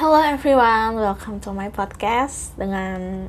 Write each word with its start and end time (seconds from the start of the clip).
Hello 0.00 0.16
everyone, 0.16 0.96
welcome 0.96 1.44
to 1.44 1.52
my 1.52 1.68
podcast 1.68 2.56
dengan 2.56 3.28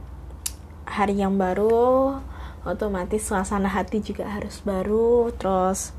hari 0.87 1.19
yang 1.19 1.35
baru. 1.35 2.15
Otomatis 2.63 3.27
suasana 3.27 3.67
hati 3.67 3.99
juga 3.99 4.23
harus 4.31 4.63
baru, 4.63 5.35
terus 5.35 5.91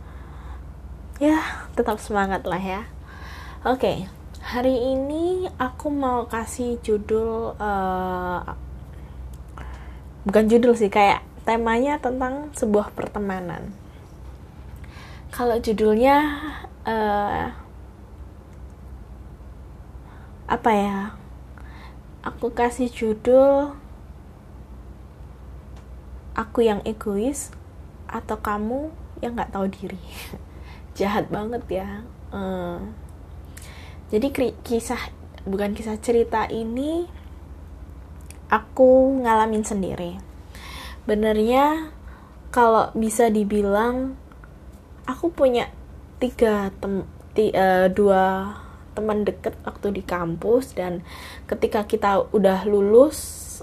ya 1.20 1.68
tetap 1.76 2.00
semangat 2.00 2.48
lah 2.48 2.56
ya. 2.56 2.88
Oke, 3.68 4.08
hari 4.40 4.96
ini 4.96 5.44
aku 5.60 5.92
mau 5.92 6.24
kasih 6.24 6.80
judul 6.80 7.52
uh, 7.60 8.40
bukan 10.24 10.48
judul 10.48 10.72
sih 10.72 10.88
kayak 10.88 11.20
temanya 11.44 12.00
tentang 12.00 12.48
sebuah 12.56 12.96
pertemanan. 12.96 13.76
Kalau 15.36 15.60
judulnya 15.60 16.16
uh, 16.88 17.60
apa 20.52 20.68
ya 20.76 20.98
aku 22.20 22.52
kasih 22.52 22.92
judul 22.92 23.72
aku 26.36 26.68
yang 26.68 26.84
egois 26.84 27.48
atau 28.04 28.36
kamu 28.36 28.92
yang 29.24 29.32
nggak 29.32 29.52
tahu 29.52 29.72
diri. 29.72 30.00
Jahat 30.98 31.32
banget 31.32 31.64
ya. 31.72 32.04
Uh, 32.28 32.92
jadi 34.12 34.28
kisah 34.60 35.00
bukan 35.48 35.72
kisah 35.72 35.96
cerita 35.96 36.44
ini 36.52 37.08
aku 38.52 39.20
ngalamin 39.24 39.64
sendiri. 39.64 40.20
Benernya 41.08 41.96
kalau 42.52 42.92
bisa 42.92 43.32
dibilang 43.32 44.20
aku 45.08 45.32
punya 45.32 45.72
tiga 46.20 46.68
tem 46.76 47.08
ti, 47.32 47.48
uh, 47.56 47.88
dua 47.88 48.60
teman 48.92 49.24
deket 49.24 49.56
waktu 49.64 49.90
di 49.90 50.02
kampus 50.04 50.76
dan 50.76 51.04
ketika 51.48 51.84
kita 51.88 52.28
udah 52.32 52.64
lulus 52.68 53.18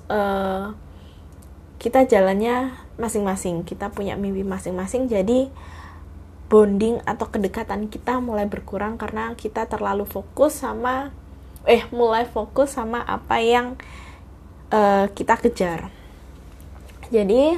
uh, 0.10 0.74
kita 1.80 2.04
jalannya 2.06 2.76
masing-masing. 3.00 3.64
Kita 3.64 3.90
punya 3.90 4.20
mimpi 4.20 4.44
masing-masing 4.44 5.08
jadi 5.08 5.48
bonding 6.52 7.00
atau 7.08 7.30
kedekatan 7.30 7.88
kita 7.88 8.20
mulai 8.20 8.50
berkurang 8.50 9.00
karena 9.00 9.38
kita 9.38 9.70
terlalu 9.70 10.04
fokus 10.04 10.66
sama 10.66 11.14
eh 11.70 11.86
mulai 11.94 12.26
fokus 12.26 12.74
sama 12.74 13.06
apa 13.06 13.40
yang 13.40 13.80
uh, 14.74 15.08
kita 15.16 15.40
kejar. 15.40 15.94
Jadi 17.10 17.58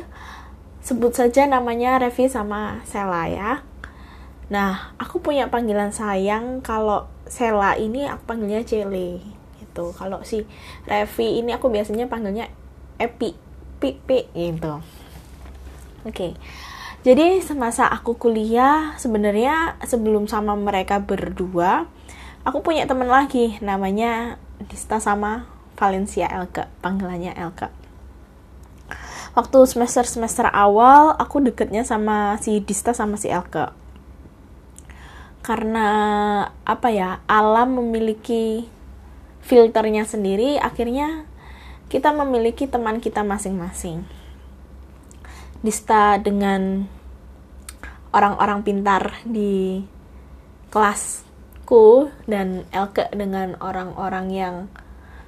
sebut 0.84 1.12
saja 1.16 1.48
namanya 1.48 2.00
Revi 2.00 2.28
sama 2.28 2.84
Sela 2.86 3.26
ya. 3.32 3.52
Nah 4.52 4.94
aku 5.00 5.24
punya 5.24 5.48
panggilan 5.48 5.96
sayang 5.96 6.60
kalau 6.60 7.08
Sela 7.32 7.80
ini 7.80 8.04
aku 8.04 8.28
panggilnya 8.28 8.68
Cele 8.68 9.24
gitu. 9.64 9.96
Kalau 9.96 10.20
si 10.28 10.44
Revi 10.84 11.40
ini 11.40 11.56
aku 11.56 11.72
biasanya 11.72 12.12
panggilnya 12.12 12.52
Epi 13.00 13.32
Pipi 13.80 14.28
gitu. 14.36 14.84
Oke. 16.04 16.12
Okay. 16.12 16.32
jadi 17.08 17.40
semasa 17.40 17.88
aku 17.88 18.20
kuliah 18.20 18.94
sebenarnya 19.00 19.80
sebelum 19.88 20.28
sama 20.30 20.54
mereka 20.54 21.02
berdua 21.02 21.90
aku 22.46 22.62
punya 22.62 22.86
teman 22.86 23.10
lagi 23.10 23.58
namanya 23.62 24.38
Dista 24.70 25.02
sama 25.02 25.50
Valencia 25.80 26.30
Elke 26.30 26.70
panggilannya 26.84 27.34
Elke. 27.34 27.74
Waktu 29.32 29.64
semester 29.64 30.04
semester 30.04 30.46
awal 30.52 31.16
aku 31.16 31.40
deketnya 31.40 31.88
sama 31.88 32.36
si 32.44 32.60
Dista 32.62 32.92
sama 32.92 33.16
si 33.16 33.32
Elke 33.32 33.72
karena 35.42 35.88
apa 36.66 36.88
ya 36.94 37.20
alam 37.26 37.82
memiliki 37.82 38.70
filternya 39.42 40.06
sendiri 40.06 40.62
akhirnya 40.62 41.26
kita 41.92 42.16
memiliki 42.16 42.72
teman 42.72 43.04
kita 43.04 43.26
masing-masing. 43.26 44.08
Dista 45.60 46.16
dengan 46.22 46.88
orang-orang 48.16 48.64
pintar 48.64 49.20
di 49.28 49.84
kelasku 50.72 52.08
dan 52.32 52.64
Elke 52.72 53.12
dengan 53.12 53.60
orang-orang 53.60 54.28
yang 54.32 54.56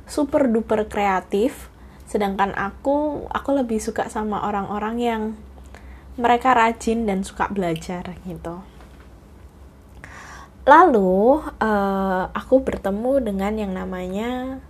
super 0.07 0.47
duper 0.47 0.88
kreatif 0.88 1.74
sedangkan 2.07 2.53
aku 2.53 3.25
aku 3.31 3.50
lebih 3.56 3.80
suka 3.80 4.07
sama 4.12 4.44
orang-orang 4.45 4.95
yang 5.00 5.22
mereka 6.19 6.53
rajin 6.53 7.09
dan 7.09 7.25
suka 7.25 7.50
belajar 7.50 8.16
gitu 8.28 8.62
lalu 10.63 11.44
uh, 11.59 12.31
aku 12.31 12.63
bertemu 12.63 13.19
dengan 13.19 13.53
yang 13.59 13.75
namanya 13.75 14.63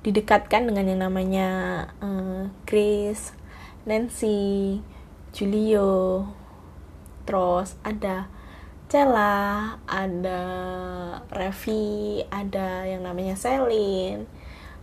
didekatkan 0.00 0.64
dengan 0.64 0.86
yang 0.88 1.00
namanya 1.04 1.48
uh, 2.00 2.48
Grace, 2.64 3.36
Nancy, 3.84 4.80
Julio, 5.36 6.24
terus 7.26 7.76
ada 7.84 8.30
Cella, 8.86 9.76
ada 9.90 10.42
Revi, 11.34 12.22
ada 12.30 12.86
yang 12.86 13.02
namanya 13.02 13.34
Selin, 13.34 14.30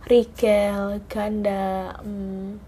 Rigel, 0.04 1.00
Ganda. 1.08 1.96
Hmm, 2.04 2.60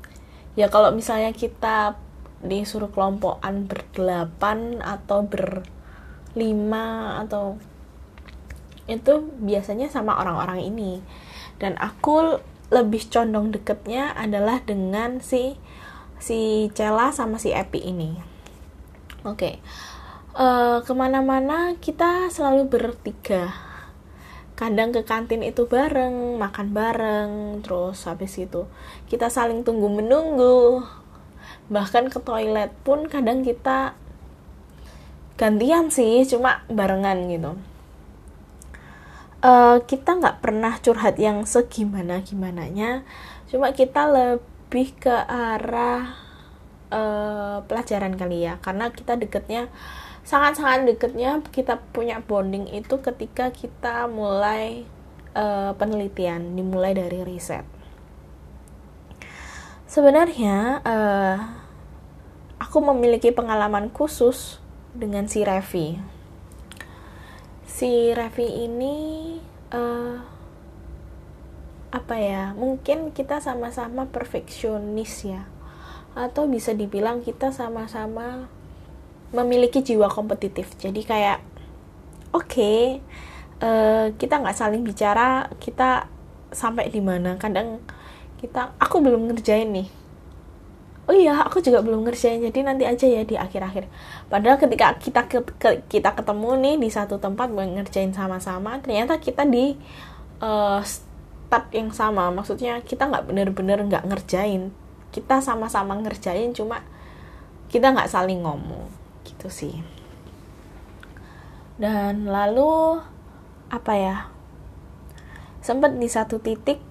ya 0.56 0.72
kalau 0.72 0.96
misalnya 0.96 1.36
kita 1.36 2.00
disuruh 2.40 2.88
kelompokan 2.88 3.68
berdelapan 3.68 4.80
atau 4.80 5.28
berlima 5.28 7.20
atau 7.20 7.60
itu 8.86 9.26
biasanya 9.42 9.90
sama 9.90 10.18
orang-orang 10.18 10.66
ini. 10.66 10.92
Dan 11.58 11.74
aku 11.78 12.38
lebih 12.70 13.06
condong 13.06 13.54
deketnya 13.54 14.14
adalah 14.18 14.58
dengan 14.62 15.22
si 15.22 15.54
si 16.18 16.70
Cela 16.74 17.14
sama 17.14 17.38
si 17.38 17.54
Epi 17.54 17.78
ini. 17.86 18.18
Oke 19.22 19.38
okay. 19.38 19.54
uh, 20.38 20.42
eh, 20.42 20.78
ke 20.82 20.92
mana-mana 20.94 21.78
kita 21.78 22.30
selalu 22.30 22.66
bertiga. 22.66 23.54
Kadang 24.56 24.88
ke 24.90 25.04
kantin 25.04 25.44
itu 25.44 25.68
bareng 25.68 26.40
makan 26.40 26.72
bareng 26.72 27.32
terus 27.60 28.08
habis 28.08 28.40
itu 28.40 28.64
kita 29.06 29.28
saling 29.28 29.62
tunggu 29.62 29.92
menunggu. 29.92 30.82
Bahkan 31.68 32.10
ke 32.10 32.18
toilet 32.22 32.72
pun 32.82 33.06
kadang 33.06 33.44
kita 33.44 33.94
gantian 35.36 35.92
sih 35.92 36.24
cuma 36.24 36.64
barengan 36.72 37.28
gitu 37.28 37.52
uh, 39.46 39.78
kita 39.86 40.18
nggak 40.18 40.42
pernah 40.42 40.74
curhat 40.82 41.16
yang 41.22 41.46
segimana 41.46 42.18
gimananya 42.26 43.06
cuma 43.46 43.70
kita 43.70 44.10
lebih 44.10 44.90
ke 44.98 45.14
arah 45.30 46.26
uh, 46.90 47.62
pelajaran 47.64 48.18
kali 48.18 48.46
ya. 48.50 48.58
Karena 48.58 48.90
kita 48.90 49.14
deketnya 49.14 49.70
sangat-sangat 50.26 50.90
deketnya 50.90 51.38
kita 51.54 51.78
punya 51.94 52.18
bonding 52.18 52.66
itu 52.74 52.98
ketika 52.98 53.54
kita 53.54 54.10
mulai 54.10 54.82
uh, 55.38 55.70
penelitian 55.78 56.58
dimulai 56.58 56.98
dari 56.98 57.22
riset. 57.22 57.62
Sebenarnya 59.86 60.82
uh, 60.82 61.36
aku 62.58 62.82
memiliki 62.82 63.30
pengalaman 63.30 63.94
khusus 63.94 64.58
dengan 64.90 65.30
si 65.30 65.46
Revi 65.46 66.15
si 67.76 68.08
Raffi 68.16 68.64
ini 68.64 69.36
uh, 69.68 70.16
apa 71.92 72.16
ya 72.16 72.56
mungkin 72.56 73.12
kita 73.12 73.44
sama-sama 73.44 74.08
perfeksionis 74.08 75.28
ya. 75.28 75.44
Atau 76.16 76.48
bisa 76.48 76.72
dibilang 76.72 77.20
kita 77.20 77.52
sama-sama 77.52 78.48
memiliki 79.36 79.84
jiwa 79.84 80.08
kompetitif. 80.08 80.72
Jadi 80.80 81.04
kayak 81.04 81.44
oke 82.32 82.48
okay, 82.48 83.04
uh, 83.60 83.68
eh, 83.68 84.16
kita 84.16 84.40
nggak 84.40 84.56
saling 84.56 84.80
bicara 84.80 85.52
kita 85.60 86.08
sampai 86.56 86.88
di 86.88 87.04
mana. 87.04 87.36
Kadang 87.36 87.84
kita 88.40 88.72
aku 88.80 89.04
belum 89.04 89.28
ngerjain 89.28 89.68
nih 89.68 90.05
oh 91.06 91.14
iya 91.14 91.38
aku 91.46 91.62
juga 91.62 91.82
belum 91.86 92.02
ngerjain 92.02 92.42
jadi 92.42 92.58
nanti 92.66 92.82
aja 92.82 93.06
ya 93.06 93.22
di 93.22 93.38
akhir-akhir. 93.38 93.86
Padahal 94.26 94.58
ketika 94.58 94.98
kita 94.98 95.22
ke, 95.30 95.38
ke, 95.54 95.70
kita 95.86 96.18
ketemu 96.18 96.50
nih 96.58 96.74
di 96.82 96.88
satu 96.90 97.22
tempat 97.22 97.54
ngerjain 97.54 98.10
sama-sama 98.10 98.82
ternyata 98.82 99.22
kita 99.22 99.46
di 99.46 99.78
uh, 100.42 100.82
start 100.82 101.70
yang 101.70 101.94
sama. 101.94 102.34
Maksudnya 102.34 102.82
kita 102.82 103.06
nggak 103.06 103.30
bener-bener 103.30 103.78
nggak 103.86 104.04
ngerjain. 104.10 104.74
Kita 105.14 105.38
sama-sama 105.38 105.94
ngerjain 106.02 106.50
cuma 106.50 106.82
kita 107.70 107.94
nggak 107.94 108.10
saling 108.10 108.42
ngomong. 108.42 108.90
Gitu 109.22 109.46
sih. 109.46 109.74
Dan 111.78 112.26
lalu 112.26 112.98
apa 113.70 113.92
ya? 113.94 114.16
Sempat 115.62 115.94
di 115.98 116.08
satu 116.10 116.42
titik 116.42 116.82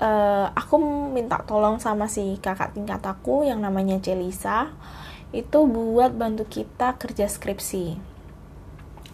uh, 0.00 0.52
aku 0.52 0.76
minta 1.12 1.40
tolong 1.44 1.80
sama 1.80 2.08
si 2.08 2.36
kakak 2.40 2.76
tingkat 2.76 3.00
aku 3.04 3.44
yang 3.44 3.60
namanya 3.60 4.00
Celisa 4.00 4.72
itu 5.34 5.68
buat 5.68 6.14
bantu 6.14 6.46
kita 6.48 6.96
kerja 6.96 7.26
skripsi. 7.26 7.98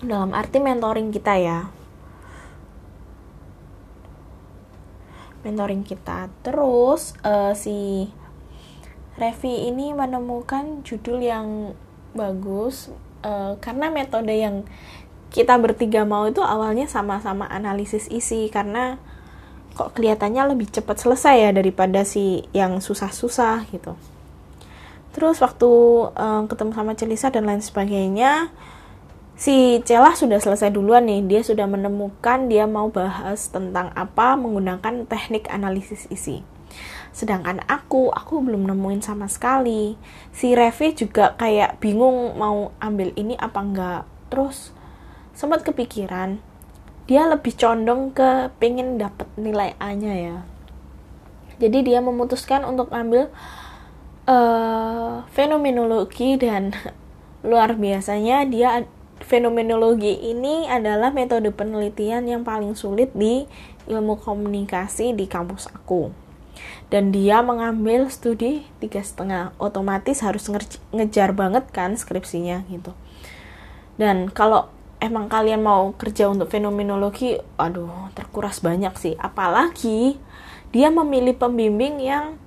Dalam 0.02 0.34
arti 0.34 0.58
mentoring 0.58 1.14
kita 1.14 1.34
ya. 1.38 1.60
Mentoring 5.42 5.82
kita. 5.82 6.30
Terus 6.46 7.14
uh, 7.26 7.54
si 7.54 8.10
Revi 9.18 9.68
ini 9.70 9.90
menemukan 9.92 10.82
judul 10.86 11.22
yang 11.22 11.76
bagus 12.12 12.92
uh, 13.24 13.56
karena 13.58 13.88
metode 13.88 14.32
yang 14.32 14.64
kita 15.32 15.56
bertiga 15.56 16.04
mau 16.04 16.28
itu 16.28 16.44
awalnya 16.44 16.84
sama-sama 16.84 17.48
analisis 17.48 18.04
isi 18.12 18.52
karena 18.52 19.00
kok 19.72 19.96
kelihatannya 19.96 20.52
lebih 20.52 20.68
cepat 20.68 21.00
selesai 21.00 21.48
ya 21.48 21.50
daripada 21.50 22.04
si 22.04 22.44
yang 22.52 22.78
susah-susah 22.78 23.68
gitu. 23.72 23.96
Terus 25.12 25.40
waktu 25.44 25.70
um, 26.12 26.48
ketemu 26.48 26.72
sama 26.72 26.92
Celisa 26.96 27.28
dan 27.28 27.44
lain 27.44 27.60
sebagainya, 27.60 28.48
si 29.36 29.84
Celah 29.84 30.16
sudah 30.16 30.40
selesai 30.40 30.72
duluan 30.72 31.04
nih. 31.04 31.20
Dia 31.28 31.40
sudah 31.44 31.68
menemukan 31.68 32.48
dia 32.48 32.64
mau 32.64 32.88
bahas 32.88 33.52
tentang 33.52 33.92
apa 33.92 34.40
menggunakan 34.40 35.04
teknik 35.04 35.52
analisis 35.52 36.08
isi. 36.08 36.40
Sedangkan 37.12 37.60
aku, 37.68 38.08
aku 38.08 38.40
belum 38.40 38.64
nemuin 38.72 39.04
sama 39.04 39.28
sekali. 39.28 40.00
Si 40.32 40.56
Revi 40.56 40.96
juga 40.96 41.36
kayak 41.36 41.76
bingung 41.84 42.40
mau 42.40 42.72
ambil 42.80 43.12
ini 43.12 43.36
apa 43.36 43.60
enggak. 43.60 44.02
Terus 44.32 44.72
sempat 45.36 45.60
kepikiran, 45.60 46.40
dia 47.10 47.26
lebih 47.26 47.54
condong 47.58 48.14
ke 48.14 48.50
pengen 48.62 48.98
dapat 48.98 49.26
nilai 49.34 49.74
A-nya 49.82 50.14
ya. 50.14 50.36
Jadi 51.58 51.86
dia 51.86 51.98
memutuskan 52.02 52.66
untuk 52.66 52.90
ambil 52.90 53.30
uh, 54.26 55.26
fenomenologi 55.30 56.38
dan 56.38 56.74
luar 57.48 57.74
biasanya 57.74 58.46
dia 58.46 58.86
fenomenologi 59.22 60.18
ini 60.18 60.66
adalah 60.66 61.14
metode 61.14 61.50
penelitian 61.54 62.26
yang 62.26 62.42
paling 62.42 62.74
sulit 62.74 63.14
di 63.14 63.46
ilmu 63.86 64.18
komunikasi 64.18 65.14
di 65.14 65.26
kampus 65.30 65.70
aku 65.70 66.10
dan 66.92 67.08
dia 67.14 67.40
mengambil 67.40 68.10
studi 68.12 68.66
tiga 68.82 69.00
setengah 69.00 69.56
otomatis 69.56 70.20
harus 70.20 70.46
ngejar 70.92 71.32
banget 71.32 71.64
kan 71.72 71.96
skripsinya 71.96 72.66
gitu 72.68 72.92
dan 73.96 74.28
kalau 74.28 74.68
emang 75.02 75.26
kalian 75.26 75.66
mau 75.66 75.90
kerja 75.98 76.30
untuk 76.30 76.46
fenomenologi? 76.46 77.34
Aduh 77.58 78.14
terkuras 78.14 78.62
banyak 78.62 78.94
sih. 78.94 79.14
Apalagi 79.18 80.16
dia 80.70 80.88
memilih 80.88 81.34
pembimbing 81.34 81.98
yang 81.98 82.38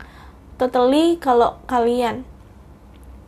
totally 0.56 1.20
kalau 1.20 1.60
kalian 1.68 2.24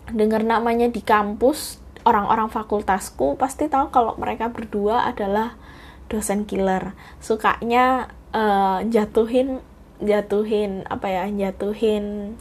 dengar 0.08 0.40
namanya 0.48 0.88
di 0.88 1.04
kampus 1.04 1.84
orang-orang 2.08 2.48
fakultasku 2.48 3.36
pasti 3.36 3.68
tahu 3.68 3.92
kalau 3.92 4.16
mereka 4.16 4.48
berdua 4.48 5.04
adalah 5.04 5.60
dosen 6.08 6.48
killer. 6.48 6.96
Sukanya 7.20 8.08
uh, 8.32 8.80
jatuhin 8.88 9.60
jatuhin 10.00 10.88
apa 10.88 11.10
ya 11.12 11.24
jatuhin 11.28 12.38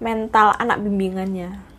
mental 0.00 0.56
anak 0.56 0.80
bimbingannya 0.80 1.69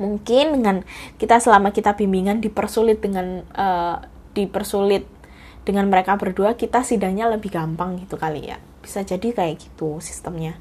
mungkin 0.00 0.56
dengan 0.56 0.76
kita 1.20 1.36
selama 1.44 1.76
kita 1.76 1.92
bimbingan 1.92 2.40
dipersulit 2.40 3.04
dengan 3.04 3.44
uh, 3.52 4.00
dipersulit 4.32 5.04
dengan 5.68 5.92
mereka 5.92 6.16
berdua 6.16 6.56
kita 6.56 6.80
sidangnya 6.80 7.28
lebih 7.28 7.52
gampang 7.52 8.00
gitu 8.00 8.16
kali 8.16 8.48
ya. 8.48 8.56
Bisa 8.80 9.04
jadi 9.04 9.36
kayak 9.36 9.60
gitu 9.60 10.00
sistemnya. 10.00 10.56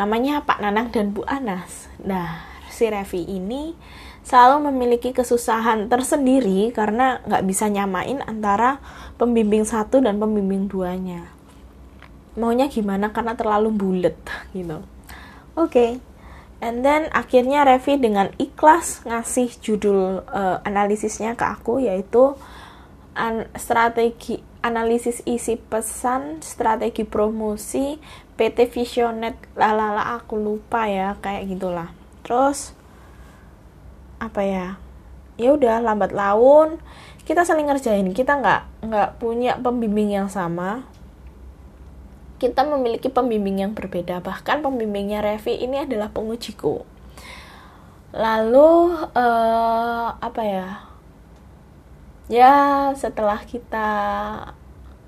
Namanya 0.00 0.48
Pak 0.48 0.64
Nanang 0.64 0.88
dan 0.88 1.12
Bu 1.12 1.28
Anas. 1.28 1.92
Nah 2.00 2.40
si 2.72 2.88
Revi 2.88 3.28
ini 3.28 3.76
selalu 4.24 4.72
memiliki 4.72 5.12
kesusahan 5.12 5.92
tersendiri 5.92 6.72
karena 6.72 7.20
nggak 7.28 7.44
bisa 7.44 7.68
nyamain 7.68 8.24
antara 8.24 8.80
pembimbing 9.20 9.68
satu 9.68 10.00
dan 10.00 10.16
pembimbing 10.16 10.72
duanya. 10.72 11.28
Maunya 12.38 12.72
gimana? 12.72 13.12
Karena 13.12 13.36
terlalu 13.36 13.68
bulet 13.76 14.16
gitu. 14.56 14.80
Oke. 15.58 16.00
okay. 16.00 16.07
And 16.58 16.82
then 16.86 17.06
akhirnya 17.14 17.62
Revi 17.66 17.98
dengan 17.98 18.30
ikhlas 18.36 19.06
ngasih 19.06 19.58
judul 19.62 20.26
uh, 20.26 20.58
analisisnya 20.62 21.38
ke 21.38 21.44
aku 21.46 21.82
yaitu 21.82 22.34
an 23.18 23.50
strategi 23.58 24.42
analisis 24.62 25.22
isi 25.22 25.54
pesan, 25.54 26.42
strategi 26.42 27.06
promosi, 27.06 27.98
PT 28.34 28.70
Visionet, 28.70 29.38
lalala 29.54 30.18
aku 30.18 30.34
lupa 30.34 30.86
ya, 30.90 31.14
kayak 31.22 31.46
gitulah. 31.46 31.88
Terus 32.26 32.74
apa 34.18 34.42
ya? 34.42 34.66
Ya 35.38 35.54
udah 35.54 35.78
lambat 35.78 36.10
laun 36.10 36.82
kita 37.28 37.44
saling 37.44 37.68
ngerjain. 37.68 38.08
Kita 38.16 38.40
nggak 38.40 38.88
nggak 38.88 39.08
punya 39.20 39.60
pembimbing 39.60 40.16
yang 40.16 40.32
sama. 40.32 40.88
Kita 42.38 42.62
memiliki 42.62 43.10
pembimbing 43.10 43.66
yang 43.66 43.72
berbeda. 43.74 44.22
Bahkan 44.22 44.62
pembimbingnya 44.62 45.22
Revi 45.22 45.58
ini 45.58 45.82
adalah 45.82 46.10
pengujiku. 46.14 46.86
Lalu 48.14 48.70
uh, 49.12 50.08
apa 50.18 50.42
ya? 50.46 50.88
ya 52.28 52.52
setelah 52.92 53.40
kita 53.42 53.88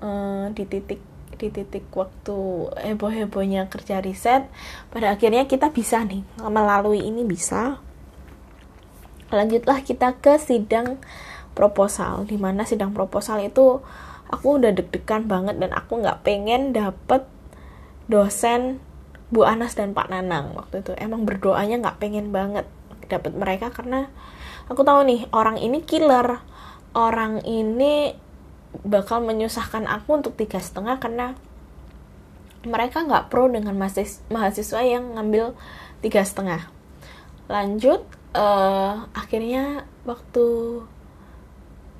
uh, 0.01 0.49
di 0.51 0.65
titik 0.65 1.01
di 1.37 1.47
titik 1.49 1.89
waktu 1.93 2.69
heboh-hebohnya 2.77 3.65
kerja 3.65 3.97
riset 4.01 4.45
pada 4.93 5.13
akhirnya 5.17 5.49
kita 5.49 5.73
bisa 5.73 6.05
nih 6.05 6.21
melalui 6.37 7.01
ini 7.01 7.25
bisa 7.25 7.81
lanjutlah 9.33 9.81
kita 9.81 10.21
ke 10.21 10.37
sidang 10.37 11.01
proposal 11.57 12.29
di 12.29 12.37
mana 12.37 12.61
sidang 12.61 12.93
proposal 12.93 13.41
itu 13.41 13.81
aku 14.31 14.57
udah 14.57 14.71
deg-degan 14.71 15.27
banget 15.27 15.59
dan 15.59 15.75
aku 15.75 15.99
nggak 15.99 16.23
pengen 16.23 16.71
dapet 16.71 17.27
dosen 18.07 18.79
Bu 19.31 19.47
Anas 19.47 19.75
dan 19.75 19.91
Pak 19.91 20.11
Nanang 20.11 20.55
waktu 20.55 20.83
itu. 20.83 20.91
Emang 20.99 21.27
berdoanya 21.27 21.79
nggak 21.79 21.99
pengen 21.99 22.31
banget 22.31 22.67
dapet 23.07 23.35
mereka 23.35 23.71
karena 23.71 24.07
aku 24.71 24.83
tahu 24.83 25.03
nih 25.07 25.27
orang 25.35 25.59
ini 25.59 25.83
killer. 25.83 26.39
Orang 26.91 27.39
ini 27.47 28.11
bakal 28.83 29.23
menyusahkan 29.23 29.87
aku 29.87 30.19
untuk 30.19 30.35
tiga 30.35 30.59
setengah 30.59 30.99
karena 30.99 31.39
mereka 32.67 33.03
nggak 33.03 33.31
pro 33.31 33.47
dengan 33.47 33.79
mahasiswa 33.79 34.81
yang 34.83 35.15
ngambil 35.15 35.55
tiga 36.03 36.23
setengah. 36.27 36.67
Lanjut 37.47 38.03
uh, 38.35 39.07
akhirnya 39.15 39.87
waktu 40.03 40.45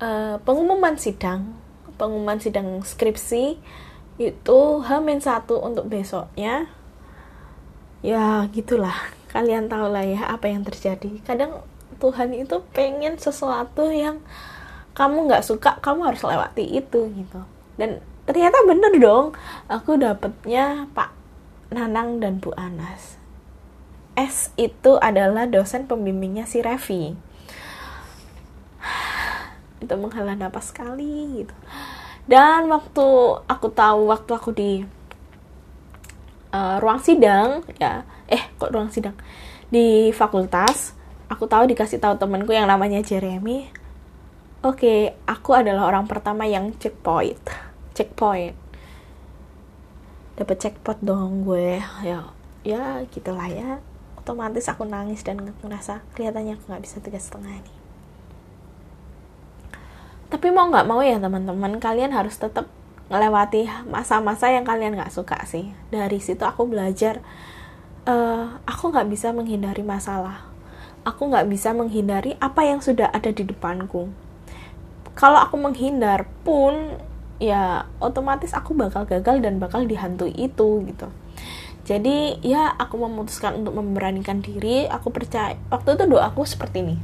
uh, 0.00 0.36
pengumuman 0.44 1.00
sidang 1.00 1.61
pengumuman 2.02 2.42
sidang 2.42 2.82
skripsi 2.82 3.62
itu 4.18 4.60
hamin 4.82 5.22
satu 5.22 5.62
untuk 5.62 5.86
besoknya. 5.86 6.66
Ya 8.02 8.50
gitulah. 8.50 8.94
Kalian 9.30 9.70
tahu 9.70 9.94
lah 9.94 10.02
ya 10.02 10.34
apa 10.34 10.50
yang 10.50 10.66
terjadi. 10.66 11.22
Kadang 11.22 11.62
Tuhan 12.02 12.34
itu 12.34 12.58
pengen 12.74 13.16
sesuatu 13.16 13.88
yang 13.94 14.18
kamu 14.92 15.30
nggak 15.30 15.46
suka 15.46 15.78
kamu 15.78 16.10
harus 16.10 16.26
lewati 16.26 16.66
itu 16.66 17.08
gitu. 17.14 17.40
Dan 17.78 18.02
ternyata 18.26 18.58
bener 18.66 18.92
dong. 18.98 19.32
Aku 19.70 19.94
dapetnya 19.96 20.90
Pak 20.92 21.14
Nanang 21.72 22.18
dan 22.18 22.42
Bu 22.42 22.52
Anas. 22.58 23.16
S 24.12 24.52
itu 24.60 25.00
adalah 25.00 25.48
dosen 25.48 25.88
pembimbingnya 25.88 26.44
si 26.44 26.60
Revi. 26.60 27.16
Itu 29.80 29.96
menghela 29.96 30.36
napas 30.36 30.68
sekali 30.68 31.40
gitu 31.40 31.56
dan 32.30 32.70
waktu 32.70 33.06
aku 33.46 33.66
tahu 33.72 34.10
waktu 34.10 34.30
aku 34.32 34.50
di 34.54 34.70
uh, 36.54 36.76
ruang 36.78 37.02
sidang 37.02 37.66
ya 37.80 38.06
eh 38.30 38.42
kok 38.58 38.70
ruang 38.70 38.88
sidang 38.88 39.16
di 39.72 40.14
fakultas 40.14 40.94
aku 41.26 41.48
tahu 41.48 41.66
dikasih 41.66 41.98
tahu 41.98 42.20
temanku 42.20 42.52
yang 42.54 42.68
namanya 42.68 43.00
Jeremy 43.02 43.82
Oke, 44.62 44.86
okay, 44.86 45.00
aku 45.26 45.58
adalah 45.58 45.90
orang 45.90 46.06
pertama 46.06 46.46
yang 46.46 46.70
checkpoint. 46.78 47.42
Checkpoint. 47.98 48.54
Dapat 50.38 50.56
checkpoint 50.62 51.02
dong 51.02 51.42
gue. 51.42 51.82
Ya, 52.06 52.30
ya 52.62 53.02
gitulah 53.10 53.50
ya. 53.50 53.82
Otomatis 54.14 54.70
aku 54.70 54.86
nangis 54.86 55.26
dan 55.26 55.42
ngerasa 55.66 56.06
kelihatannya 56.14 56.54
aku 56.54 56.64
nggak 56.70 56.84
bisa 56.86 57.02
tiga 57.02 57.18
setengah 57.18 57.58
nih. 57.58 57.81
Tapi 60.32 60.48
mau 60.48 60.72
nggak 60.72 60.88
mau 60.88 61.04
ya 61.04 61.20
teman-teman, 61.20 61.76
kalian 61.76 62.16
harus 62.16 62.40
tetap 62.40 62.64
melewati 63.12 63.68
masa-masa 63.84 64.48
yang 64.48 64.64
kalian 64.64 64.96
nggak 64.96 65.12
suka 65.12 65.44
sih. 65.44 65.76
Dari 65.92 66.16
situ 66.24 66.40
aku 66.48 66.64
belajar, 66.64 67.20
uh, 68.08 68.56
aku 68.64 68.88
nggak 68.88 69.12
bisa 69.12 69.36
menghindari 69.36 69.84
masalah. 69.84 70.48
Aku 71.04 71.28
nggak 71.28 71.52
bisa 71.52 71.76
menghindari 71.76 72.40
apa 72.40 72.64
yang 72.64 72.80
sudah 72.80 73.12
ada 73.12 73.28
di 73.28 73.44
depanku 73.44 74.08
kalau 75.12 75.38
aku 75.40 75.60
menghindar 75.60 76.24
pun 76.44 76.96
ya 77.36 77.90
otomatis 78.00 78.56
aku 78.56 78.72
bakal 78.72 79.04
gagal 79.04 79.42
dan 79.42 79.60
bakal 79.60 79.84
dihantui 79.84 80.32
itu 80.32 80.84
gitu 80.88 81.08
jadi 81.82 82.38
ya 82.40 82.70
aku 82.78 82.96
memutuskan 82.96 83.60
untuk 83.60 83.74
memberanikan 83.76 84.40
diri 84.40 84.86
aku 84.86 85.10
percaya 85.10 85.58
waktu 85.68 85.98
itu 85.98 86.04
doaku 86.06 86.46
seperti 86.46 86.86
ini 86.86 86.96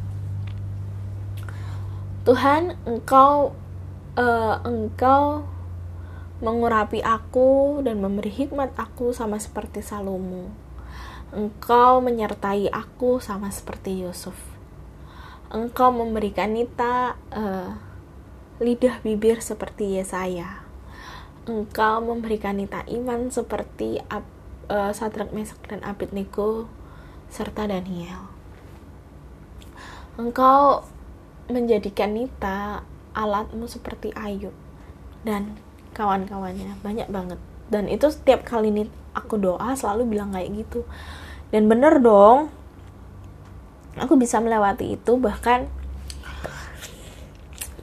Tuhan 2.29 2.77
engkau 2.85 3.57
uh, 4.21 4.57
engkau 4.61 5.49
mengurapi 6.45 7.01
aku 7.01 7.81
dan 7.81 8.05
memberi 8.05 8.29
hikmat 8.29 8.77
aku 8.77 9.17
sama 9.17 9.41
seperti 9.41 9.81
Salomo. 9.81 10.53
Engkau 11.33 12.05
menyertai 12.05 12.69
aku 12.69 13.17
sama 13.25 13.49
seperti 13.49 14.05
Yusuf. 14.05 14.37
Engkau 15.49 15.89
memberikan 15.89 16.53
Nita 16.53 17.17
uh, 17.33 17.81
lidah 18.61 19.01
bibir 19.01 19.41
seperti 19.41 19.97
Yesaya. 19.97 20.69
Engkau 21.49 22.05
memberikan 22.05 22.61
Nita 22.61 22.85
iman 22.93 23.33
seperti 23.33 24.05
uh, 24.13 24.93
Sadrak 24.93 25.33
Mesak 25.33 25.65
dan 25.65 25.81
Abednego 25.81 26.69
serta 27.33 27.65
Daniel. 27.65 28.29
Engkau 30.21 30.85
menjadikan 31.49 32.13
Nita 32.13 32.85
alatmu 33.17 33.67
seperti 33.67 34.13
Ayub 34.15 34.55
dan 35.25 35.59
kawan-kawannya 35.97 36.79
banyak 36.85 37.09
banget. 37.11 37.41
Dan 37.69 37.91
itu 37.91 38.09
setiap 38.09 38.45
kali 38.47 38.73
nih 38.73 38.89
aku 39.13 39.37
doa 39.37 39.75
selalu 39.75 40.17
bilang 40.17 40.33
kayak 40.33 40.65
gitu. 40.65 40.85
Dan 41.51 41.67
bener 41.67 41.99
dong 41.99 42.53
aku 43.99 44.15
bisa 44.15 44.39
melewati 44.39 44.95
itu 44.95 45.19
bahkan 45.19 45.67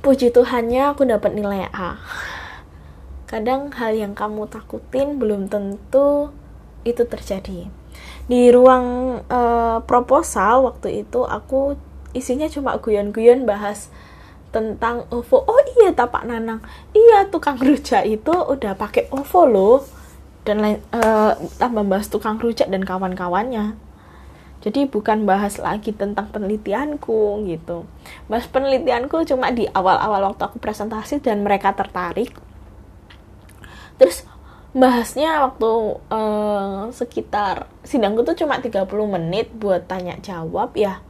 puji 0.05 0.29
Tuhannya 0.29 0.93
aku 0.93 1.09
dapat 1.09 1.33
nilai 1.33 1.67
A. 1.73 1.97
Kadang 3.25 3.73
hal 3.73 3.97
yang 3.97 4.13
kamu 4.13 4.45
takutin 4.47 5.17
belum 5.17 5.49
tentu 5.49 6.29
itu 6.85 7.03
terjadi. 7.03 7.67
Di 8.29 8.41
ruang 8.53 9.19
uh, 9.25 9.81
proposal 9.83 10.69
waktu 10.69 11.05
itu 11.05 11.25
aku 11.25 11.73
isinya 12.15 12.47
cuma 12.47 12.79
guyon-guyon 12.79 13.43
bahas 13.43 13.91
tentang 14.55 15.03
OVO. 15.11 15.43
Oh 15.43 15.61
iya 15.75 15.91
tapak 15.91 16.23
nanang. 16.23 16.63
Iya 16.95 17.27
tukang 17.27 17.59
rujak 17.59 18.07
itu 18.07 18.31
udah 18.31 18.79
pakai 18.79 19.11
OVO 19.11 19.41
loh. 19.43 19.77
Dan 20.47 20.63
lain 20.63 20.79
uh, 20.95 21.35
tambah 21.59 21.83
bahas 21.83 22.07
tukang 22.07 22.39
rujak 22.39 22.71
dan 22.71 22.87
kawan-kawannya. 22.87 23.75
Jadi 24.65 24.89
bukan 24.89 25.29
bahas 25.29 25.61
lagi 25.61 25.93
tentang 25.93 26.31
penelitianku 26.33 27.45
gitu. 27.45 27.85
Bahas 28.25 28.49
penelitianku 28.49 29.21
cuma 29.29 29.53
di 29.53 29.69
awal-awal 29.69 30.33
waktu 30.33 30.41
aku 30.41 30.57
presentasi 30.57 31.21
dan 31.21 31.45
mereka 31.45 31.75
tertarik. 31.77 32.33
Terus 34.01 34.25
bahasnya 34.73 35.45
waktu 35.45 35.71
uh, 36.09 36.89
sekitar 36.89 37.69
sidangku 37.85 38.25
tuh 38.25 38.33
cuma 38.33 38.57
30 38.57 38.89
menit 38.89 39.53
buat 39.53 39.85
tanya 39.85 40.17
jawab 40.25 40.73
ya. 40.73 41.04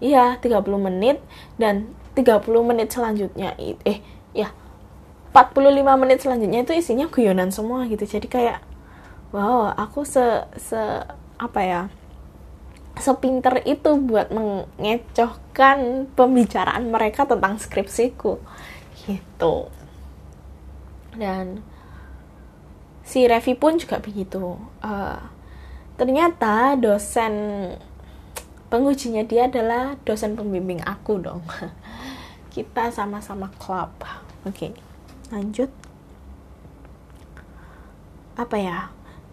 Iya, 0.00 0.36
30 0.40 0.76
menit 0.76 1.18
dan 1.56 1.88
30 2.12 2.44
menit 2.64 2.92
selanjutnya 2.92 3.56
eh 3.60 4.00
ya 4.32 4.52
45 5.32 6.00
menit 6.00 6.18
selanjutnya 6.24 6.64
itu 6.64 6.72
isinya 6.72 7.06
guyonan 7.08 7.52
semua 7.52 7.84
gitu. 7.88 8.04
Jadi 8.04 8.28
kayak 8.28 8.60
wow 9.32 9.72
aku 9.76 10.04
se 10.04 10.24
se 10.56 10.80
apa 11.36 11.60
ya 11.60 11.82
sepinter 12.96 13.60
itu 13.68 14.00
buat 14.00 14.32
mengecohkan 14.32 16.08
pembicaraan 16.16 16.88
mereka 16.88 17.28
tentang 17.28 17.60
skripsiku 17.60 18.40
gitu. 19.04 19.68
Dan 21.12 21.60
si 23.04 23.28
Revi 23.28 23.52
pun 23.52 23.76
juga 23.76 24.00
begitu. 24.00 24.56
Uh, 24.80 25.20
ternyata 26.00 26.76
dosen 26.80 27.32
pengujinya 28.66 29.22
dia 29.22 29.46
adalah 29.46 29.94
dosen 30.02 30.34
pembimbing 30.34 30.82
aku 30.82 31.22
dong. 31.22 31.42
Kita 32.54 32.90
sama-sama 32.90 33.52
klub. 33.60 33.92
Oke 34.46 34.50
okay, 34.50 34.72
lanjut. 35.30 35.70
Apa 38.36 38.56
ya? 38.58 38.78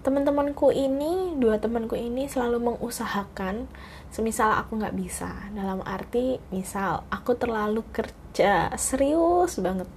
Teman-temanku 0.03 0.75
ini 0.75 1.31
dua 1.39 1.63
temanku 1.63 1.95
ini 1.95 2.27
selalu 2.27 2.75
mengusahakan 2.75 3.71
semisal 4.11 4.51
aku 4.51 4.75
nggak 4.75 4.95
bisa. 4.99 5.31
Dalam 5.55 5.79
arti 5.87 6.43
misal 6.51 7.07
aku 7.07 7.39
terlalu 7.39 7.87
kerja 7.95 8.75
serius 8.75 9.59
banget. 9.63 9.87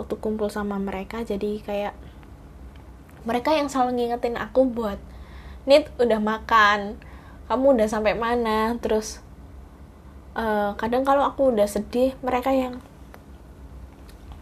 Waktu 0.00 0.14
kumpul 0.18 0.48
sama 0.48 0.80
mereka 0.80 1.20
jadi 1.22 1.60
kayak 1.60 1.94
mereka 3.24 3.56
yang 3.56 3.68
selalu 3.72 4.00
ngingetin 4.00 4.36
aku 4.36 4.68
buat 4.68 5.00
Nit 5.64 5.88
udah 5.96 6.20
makan 6.20 7.00
kamu 7.48 7.76
udah 7.78 7.88
sampai 7.88 8.16
mana? 8.16 8.76
Terus 8.80 9.20
uh, 10.36 10.72
kadang 10.80 11.04
kalau 11.04 11.24
aku 11.24 11.52
udah 11.52 11.68
sedih 11.68 12.16
mereka 12.24 12.50
yang 12.50 12.80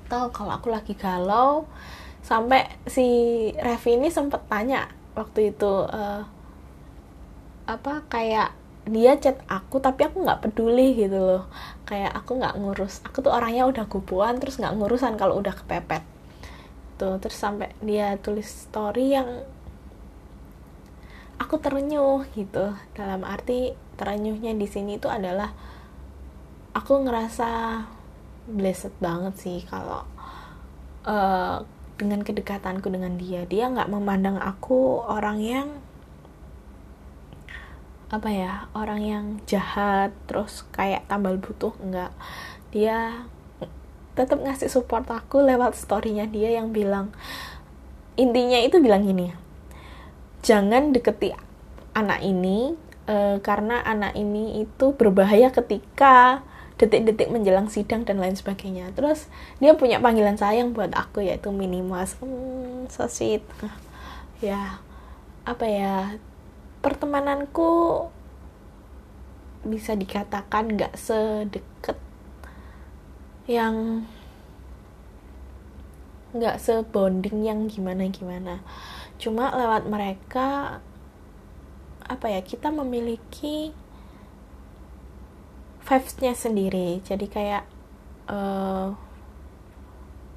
tahu 0.06 0.28
kalau 0.30 0.52
aku 0.54 0.68
lagi 0.70 0.94
galau. 0.94 1.66
Sampai 2.22 2.70
si 2.86 3.06
Revi 3.58 3.98
ini 3.98 4.06
sempet 4.06 4.46
tanya 4.46 4.86
waktu 5.18 5.50
itu 5.50 5.72
uh, 5.90 6.22
apa 7.66 8.06
kayak 8.06 8.54
dia 8.82 9.14
chat 9.14 9.38
aku 9.46 9.78
tapi 9.78 10.06
aku 10.06 10.22
nggak 10.22 10.42
peduli 10.46 10.94
gitu 10.94 11.18
loh. 11.18 11.44
Kayak 11.86 12.14
aku 12.22 12.38
nggak 12.38 12.54
ngurus. 12.58 13.02
Aku 13.06 13.22
tuh 13.22 13.34
orangnya 13.34 13.66
udah 13.66 13.84
gubuan 13.90 14.38
terus 14.38 14.62
nggak 14.62 14.74
ngurusan 14.78 15.18
kalau 15.18 15.42
udah 15.42 15.54
kepepet. 15.54 16.06
Tuh 16.98 17.18
terus 17.18 17.38
sampai 17.38 17.74
dia 17.82 18.14
tulis 18.22 18.46
story 18.46 19.18
yang 19.18 19.42
aku 21.38 21.60
terenyuh 21.60 22.26
gitu. 22.34 22.74
Dalam 22.96 23.22
arti 23.22 23.72
terenyuhnya 23.96 24.56
di 24.56 24.66
sini 24.66 24.96
itu 24.96 25.08
adalah 25.08 25.52
aku 26.72 27.04
ngerasa 27.04 27.82
blessed 28.48 28.96
banget 28.98 29.34
sih 29.38 29.58
kalau 29.68 30.02
uh, 31.06 31.62
dengan 31.96 32.20
kedekatanku 32.24 32.88
dengan 32.90 33.16
dia. 33.20 33.44
Dia 33.46 33.70
nggak 33.70 33.92
memandang 33.92 34.40
aku 34.40 35.04
orang 35.06 35.38
yang 35.40 35.68
apa 38.12 38.28
ya 38.28 38.68
orang 38.76 39.00
yang 39.00 39.24
jahat 39.48 40.12
terus 40.28 40.68
kayak 40.68 41.08
tambal 41.08 41.40
butuh 41.40 41.72
enggak 41.80 42.12
dia 42.68 43.24
tetap 44.12 44.36
ngasih 44.36 44.68
support 44.68 45.08
aku 45.08 45.40
lewat 45.40 45.72
storynya 45.72 46.28
dia 46.28 46.52
yang 46.52 46.76
bilang 46.76 47.08
intinya 48.20 48.60
itu 48.60 48.76
bilang 48.84 49.08
gini 49.08 49.32
jangan 50.42 50.90
deketi 50.90 51.32
anak 51.94 52.20
ini 52.22 52.74
uh, 53.06 53.38
karena 53.40 53.80
anak 53.82 54.18
ini 54.18 54.62
itu 54.66 54.94
berbahaya 54.94 55.54
ketika 55.54 56.42
detik-detik 56.76 57.30
menjelang 57.30 57.70
sidang 57.70 58.02
dan 58.02 58.18
lain 58.18 58.34
sebagainya. 58.34 58.90
Terus 58.92 59.30
dia 59.62 59.78
punya 59.78 60.02
panggilan 60.02 60.34
sayang 60.34 60.74
buat 60.74 60.90
aku 60.90 61.22
yaitu 61.22 61.54
minimas 61.54 62.18
hmm, 62.18 62.90
so 62.90 63.06
sweet 63.06 63.46
ya 64.42 64.82
apa 65.46 65.64
ya 65.70 66.18
pertemananku 66.82 68.02
bisa 69.62 69.94
dikatakan 69.94 70.74
nggak 70.74 70.98
sedekat 70.98 71.94
yang 73.46 74.02
nggak 76.34 76.58
sebonding 76.58 77.46
yang 77.46 77.70
gimana 77.70 78.10
gimana 78.10 78.58
cuma 79.22 79.54
lewat 79.54 79.86
mereka 79.86 80.82
apa 82.02 82.26
ya 82.26 82.42
kita 82.42 82.74
memiliki 82.74 83.70
vibes-nya 85.86 86.34
sendiri. 86.34 86.98
Jadi 87.06 87.26
kayak 87.30 87.62
uh, 88.26 88.90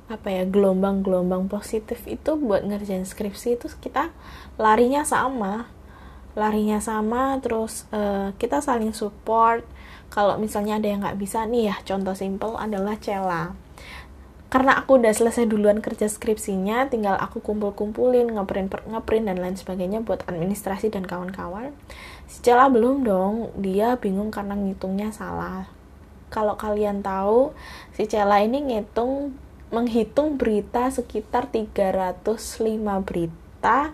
apa 0.06 0.28
ya 0.30 0.46
gelombang-gelombang 0.46 1.50
positif 1.50 2.06
itu 2.06 2.38
buat 2.38 2.62
ngerjain 2.62 3.10
skripsi 3.10 3.58
itu 3.58 3.68
kita 3.82 4.14
larinya 4.62 5.02
sama. 5.02 5.66
Larinya 6.38 6.78
sama 6.78 7.42
terus 7.42 7.90
uh, 7.90 8.38
kita 8.38 8.62
saling 8.62 8.94
support. 8.94 9.66
Kalau 10.14 10.38
misalnya 10.38 10.78
ada 10.78 10.86
yang 10.86 11.02
nggak 11.02 11.18
bisa 11.18 11.50
nih 11.50 11.74
ya 11.74 11.76
contoh 11.82 12.14
simple 12.14 12.54
adalah 12.54 12.94
cela 13.02 13.65
karena 14.56 14.80
aku 14.80 15.04
udah 15.04 15.12
selesai 15.12 15.52
duluan 15.52 15.84
kerja 15.84 16.08
skripsinya 16.08 16.88
tinggal 16.88 17.20
aku 17.20 17.44
kumpul-kumpulin 17.44 18.40
ngeprint 18.40 18.72
ngeprint 18.88 19.28
dan 19.28 19.44
lain 19.44 19.60
sebagainya 19.60 20.00
buat 20.00 20.24
administrasi 20.32 20.96
dan 20.96 21.04
kawan-kawan. 21.04 21.76
Si 22.24 22.40
belum 22.48 23.04
dong 23.04 23.52
dia 23.60 24.00
bingung 24.00 24.32
karena 24.32 24.56
ngitungnya 24.56 25.12
salah. 25.12 25.68
Kalau 26.32 26.56
kalian 26.56 27.04
tahu 27.04 27.52
si 28.00 28.08
Cela 28.08 28.48
ini 28.48 28.64
ngitung 28.64 29.36
menghitung 29.76 30.40
berita 30.40 30.88
sekitar 30.88 31.52
305 31.52 32.40
berita 33.04 33.92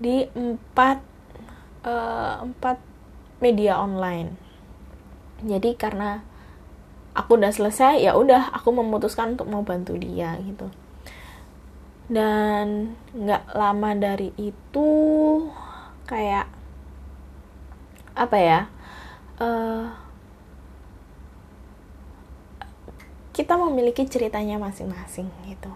di 0.00 0.32
empat 0.32 0.96
uh, 1.84 2.40
empat 2.40 2.80
media 3.44 3.76
online. 3.84 4.32
Jadi 5.44 5.76
karena 5.76 6.24
aku 7.12 7.36
udah 7.36 7.52
selesai 7.52 8.00
ya 8.00 8.16
udah 8.16 8.52
aku 8.56 8.72
memutuskan 8.72 9.36
untuk 9.36 9.48
mau 9.48 9.60
bantu 9.64 9.96
dia 10.00 10.36
gitu. 10.40 10.68
Dan 12.12 12.96
nggak 13.16 13.52
lama 13.56 13.90
dari 13.96 14.32
itu 14.36 14.90
kayak 16.08 16.48
apa 18.12 18.36
ya 18.36 18.60
uh, 19.40 19.88
kita 23.32 23.56
memiliki 23.56 24.04
ceritanya 24.04 24.60
masing-masing 24.60 25.32
gitu. 25.48 25.72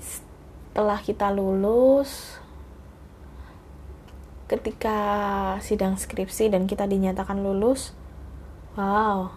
Setelah 0.00 1.00
kita 1.00 1.32
lulus 1.32 2.40
ketika 4.52 5.00
sidang 5.64 5.96
skripsi 5.96 6.52
dan 6.52 6.68
kita 6.68 6.84
dinyatakan 6.84 7.40
lulus 7.40 7.96
wow 8.76 9.32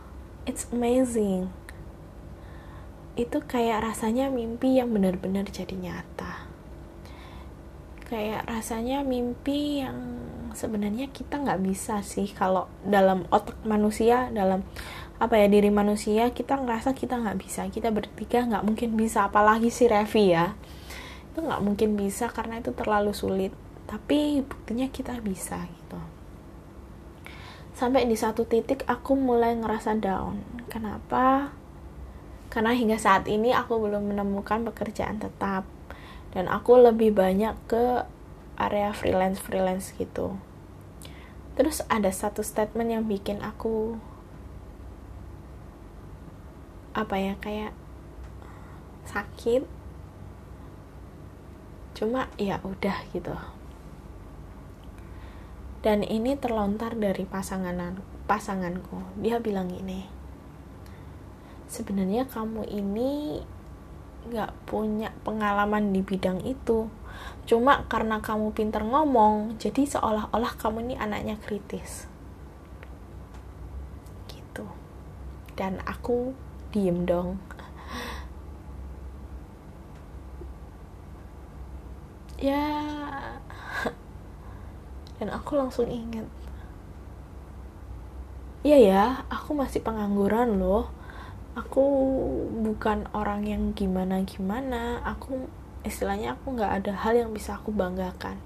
it's 0.46 0.70
amazing. 0.70 1.50
Itu 3.18 3.42
kayak 3.42 3.82
rasanya 3.82 4.30
mimpi 4.30 4.78
yang 4.78 4.94
benar-benar 4.94 5.50
jadi 5.50 5.74
nyata. 5.74 6.46
Kayak 8.06 8.46
rasanya 8.46 9.02
mimpi 9.02 9.82
yang 9.82 9.98
sebenarnya 10.54 11.10
kita 11.10 11.42
nggak 11.42 11.62
bisa 11.66 12.06
sih 12.06 12.30
kalau 12.30 12.70
dalam 12.86 13.26
otak 13.34 13.58
manusia 13.66 14.32
dalam 14.32 14.64
apa 15.16 15.36
ya 15.36 15.48
diri 15.50 15.74
manusia 15.74 16.32
kita 16.32 16.62
ngerasa 16.62 16.94
kita 16.94 17.18
nggak 17.18 17.38
bisa. 17.42 17.66
Kita 17.74 17.90
bertiga 17.90 18.46
nggak 18.46 18.64
mungkin 18.64 18.94
bisa 18.94 19.26
apalagi 19.26 19.74
si 19.74 19.90
Revi 19.90 20.38
ya. 20.38 20.54
Itu 21.34 21.42
nggak 21.42 21.62
mungkin 21.66 21.98
bisa 21.98 22.30
karena 22.30 22.62
itu 22.62 22.70
terlalu 22.78 23.18
sulit. 23.18 23.52
Tapi 23.90 24.46
buktinya 24.46 24.86
kita 24.94 25.18
bisa 25.26 25.66
gitu 25.66 26.16
sampai 27.76 28.08
di 28.08 28.16
satu 28.16 28.48
titik 28.48 28.88
aku 28.88 29.20
mulai 29.20 29.52
ngerasa 29.60 30.00
down. 30.00 30.40
Kenapa? 30.72 31.52
Karena 32.48 32.72
hingga 32.72 32.96
saat 32.96 33.28
ini 33.28 33.52
aku 33.52 33.84
belum 33.84 34.16
menemukan 34.16 34.64
pekerjaan 34.72 35.20
tetap. 35.20 35.68
Dan 36.32 36.48
aku 36.48 36.80
lebih 36.80 37.12
banyak 37.12 37.56
ke 37.68 38.08
area 38.56 38.96
freelance 38.96 39.44
freelance 39.44 39.92
gitu. 40.00 40.40
Terus 41.60 41.84
ada 41.92 42.12
satu 42.12 42.44
statement 42.44 42.92
yang 42.92 43.04
bikin 43.08 43.44
aku 43.44 44.00
apa 46.96 47.16
ya 47.20 47.36
kayak 47.44 47.76
sakit. 49.04 49.68
Cuma 51.96 52.28
ya 52.40 52.60
udah 52.64 53.04
gitu 53.12 53.55
dan 55.86 56.02
ini 56.02 56.34
terlontar 56.34 56.98
dari 56.98 57.30
pasangan 57.30 58.02
pasanganku. 58.26 59.22
Dia 59.22 59.38
bilang 59.38 59.70
gini 59.70 60.16
sebenarnya 61.76 62.30
kamu 62.30 62.64
ini 62.72 63.42
nggak 64.26 64.66
punya 64.66 65.14
pengalaman 65.22 65.94
di 65.94 66.02
bidang 66.02 66.42
itu. 66.48 66.90
Cuma 67.46 67.86
karena 67.86 68.20
kamu 68.24 68.56
pinter 68.58 68.82
ngomong 68.82 69.60
jadi 69.62 69.86
seolah-olah 69.86 70.54
kamu 70.58 70.90
ini 70.90 70.96
anaknya 70.98 71.38
kritis. 71.38 72.10
Gitu. 74.32 74.66
Dan 75.54 75.84
aku 75.86 76.34
diem 76.74 77.06
dong. 77.06 77.38
Ya 82.36 82.75
dan 85.20 85.32
aku 85.32 85.56
langsung 85.56 85.88
inget 85.88 86.28
iya 88.66 88.82
ya 88.82 89.04
aku 89.30 89.54
masih 89.54 89.86
pengangguran 89.86 90.58
loh. 90.58 90.90
Aku 91.54 91.86
bukan 92.66 93.08
orang 93.14 93.46
yang 93.46 93.72
gimana 93.78 94.26
gimana 94.26 95.00
aku 95.06 95.48
istilahnya 95.86 96.34
aku 96.36 96.58
nggak 96.58 96.84
ada 96.84 96.94
hal 96.98 97.14
yang 97.14 97.30
bisa 97.32 97.62
aku 97.62 97.70
banggakan. 97.70 98.42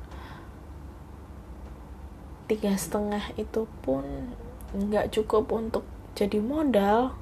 Tiga 2.52 2.76
setengah 2.76 3.32
itu 3.40 3.66
pun 3.82 4.36
nggak 4.76 5.16
cukup 5.16 5.50
untuk 5.56 5.88
jadi 6.14 6.44
modal 6.44 7.16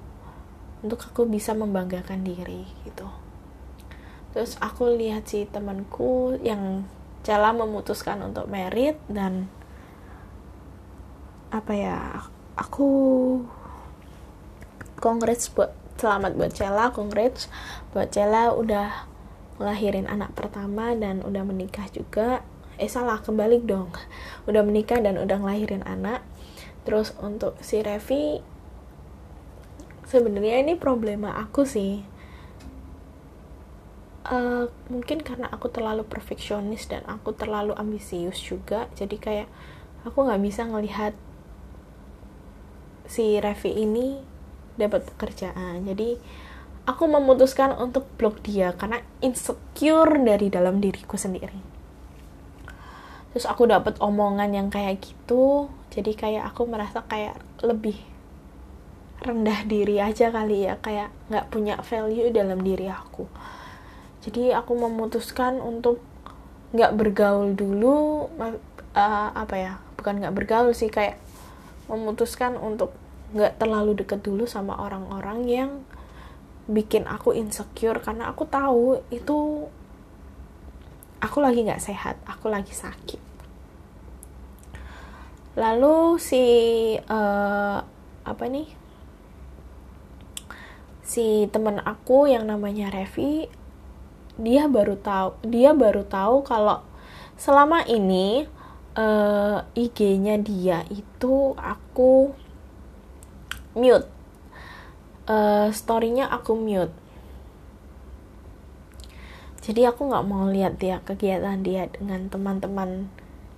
untuk 0.82 1.06
aku 1.06 1.30
bisa 1.30 1.54
membanggakan 1.54 2.26
diri 2.26 2.66
gitu. 2.82 3.08
Terus 4.34 4.58
aku 4.58 4.90
lihat 4.98 5.30
si 5.30 5.46
temanku 5.46 6.36
yang 6.42 6.90
Cela 7.28 7.52
memutuskan 7.52 8.24
untuk 8.24 8.48
merit 8.48 8.96
dan 9.12 9.52
apa 11.52 11.76
ya 11.76 12.24
aku 12.56 12.88
congrats 15.04 15.52
buat 15.52 15.76
selamat 16.00 16.40
buat 16.40 16.56
Cella 16.56 16.96
congrats 16.96 17.52
buat 17.92 18.16
Cella 18.16 18.56
udah 18.56 19.12
ngelahirin 19.58 20.06
anak 20.08 20.38
pertama 20.38 20.94
dan 20.94 21.26
udah 21.26 21.44
menikah 21.44 21.90
juga. 21.90 22.46
Eh 22.78 22.86
salah 22.86 23.18
kembali 23.20 23.66
dong. 23.66 23.90
Udah 24.46 24.62
menikah 24.62 25.02
dan 25.02 25.18
udah 25.18 25.42
ngelahirin 25.42 25.82
anak. 25.84 26.22
Terus 26.86 27.12
untuk 27.20 27.58
si 27.60 27.82
Revi 27.82 28.40
sebenarnya 30.08 30.64
ini 30.64 30.80
problema 30.80 31.36
aku 31.36 31.68
sih 31.68 32.06
uh, 34.32 34.66
mungkin 34.92 35.24
karena 35.24 35.48
aku 35.52 35.72
terlalu 35.72 36.04
perfeksionis 36.04 36.88
dan 36.88 37.04
aku 37.08 37.34
terlalu 37.34 37.74
ambisius 37.76 38.40
juga 38.40 38.92
jadi 38.96 39.16
kayak 39.18 39.48
aku 40.04 40.24
nggak 40.24 40.42
bisa 40.44 40.64
ngelihat 40.68 41.16
si 43.08 43.40
Revi 43.40 43.72
ini 43.72 44.20
dapat 44.78 45.08
pekerjaan. 45.16 45.84
Jadi 45.88 46.20
aku 46.86 47.04
memutuskan 47.10 47.74
untuk 47.80 48.06
blok 48.20 48.44
dia 48.46 48.76
karena 48.76 49.02
insecure 49.24 50.22
dari 50.22 50.52
dalam 50.52 50.78
diriku 50.84 51.18
sendiri. 51.18 51.80
Terus 53.34 53.48
aku 53.48 53.68
dapat 53.68 53.98
omongan 54.00 54.54
yang 54.54 54.68
kayak 54.70 55.02
gitu 55.04 55.72
jadi 55.92 56.12
kayak 56.14 56.44
aku 56.54 56.70
merasa 56.70 57.02
kayak 57.08 57.40
lebih 57.66 57.98
rendah 59.18 59.66
diri 59.66 59.98
aja 59.98 60.30
kali 60.30 60.70
ya 60.70 60.78
kayak 60.78 61.10
nggak 61.34 61.50
punya 61.50 61.82
value 61.82 62.30
dalam 62.30 62.62
diri 62.62 62.86
aku 62.86 63.26
jadi 64.28 64.60
aku 64.60 64.76
memutuskan 64.76 65.64
untuk 65.64 66.04
nggak 66.76 67.00
bergaul 67.00 67.56
dulu 67.56 68.28
uh, 68.36 69.30
apa 69.32 69.56
ya 69.56 69.74
bukan 69.96 70.20
nggak 70.20 70.36
bergaul 70.36 70.76
sih 70.76 70.92
kayak 70.92 71.16
memutuskan 71.88 72.60
untuk 72.60 72.92
nggak 73.32 73.60
terlalu 73.60 74.04
deket 74.04 74.24
dulu 74.24 74.44
sama 74.44 74.76
orang-orang 74.76 75.40
yang 75.48 75.72
bikin 76.68 77.08
aku 77.08 77.32
insecure. 77.32 78.00
Karena 78.04 78.32
aku 78.32 78.44
tahu 78.44 79.00
itu 79.12 79.68
aku 81.24 81.38
lagi 81.40 81.64
nggak 81.64 81.84
sehat 81.84 82.20
aku 82.28 82.52
lagi 82.52 82.76
sakit. 82.76 83.20
Lalu 85.58 86.22
si 86.22 86.44
uh, 87.00 87.80
apa 88.28 88.44
nih 88.52 88.68
si 91.08 91.48
temen 91.50 91.80
aku 91.80 92.28
yang 92.28 92.44
namanya 92.44 92.92
Revi 92.92 93.48
dia 94.38 94.70
baru 94.70 94.96
tahu 94.98 95.38
dia 95.46 95.74
baru 95.74 96.06
tahu 96.06 96.46
kalau 96.46 96.86
selama 97.38 97.86
ini 97.86 98.46
uh, 98.98 99.62
IG-nya 99.78 100.42
dia 100.42 100.84
itu 100.90 101.54
aku 101.58 102.34
mute. 103.78 104.10
Uh, 105.28 105.70
story-nya 105.76 106.26
aku 106.32 106.58
mute. 106.58 106.92
Jadi 109.62 109.84
aku 109.84 110.08
nggak 110.08 110.26
mau 110.26 110.48
lihat 110.48 110.80
dia 110.80 111.04
kegiatan 111.04 111.60
dia 111.60 111.92
dengan 111.92 112.32
teman-teman 112.32 113.12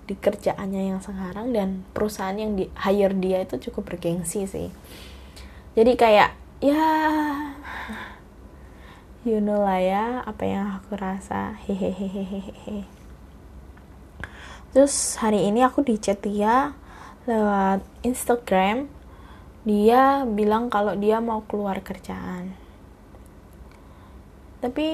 di 0.09 0.17
kerjaannya 0.17 0.89
yang 0.89 1.01
sekarang 1.05 1.53
dan 1.53 1.85
perusahaan 1.93 2.33
yang 2.33 2.57
di 2.57 2.65
hire 2.73 3.13
dia 3.13 3.45
itu 3.45 3.69
cukup 3.69 3.93
bergengsi 3.93 4.49
sih. 4.49 4.73
Jadi 5.77 5.93
kayak 5.93 6.33
ya 6.59 6.81
you 9.27 9.43
know 9.43 9.59
lah 9.59 9.83
ya 9.83 10.05
apa 10.23 10.43
yang 10.47 10.79
aku 10.79 10.95
rasa. 10.95 11.59
Hehehehehe 11.67 12.87
terus 14.69 15.17
hari 15.17 15.49
ini 15.49 15.65
aku 15.65 15.81
di 15.81 15.97
chat 15.97 16.21
dia 16.23 16.77
lewat 17.27 17.83
Instagram. 18.05 18.87
Dia 19.67 20.23
bilang 20.23 20.71
kalau 20.71 20.95
dia 20.95 21.19
mau 21.19 21.43
keluar 21.43 21.83
kerjaan. 21.83 22.55
Tapi 24.63 24.87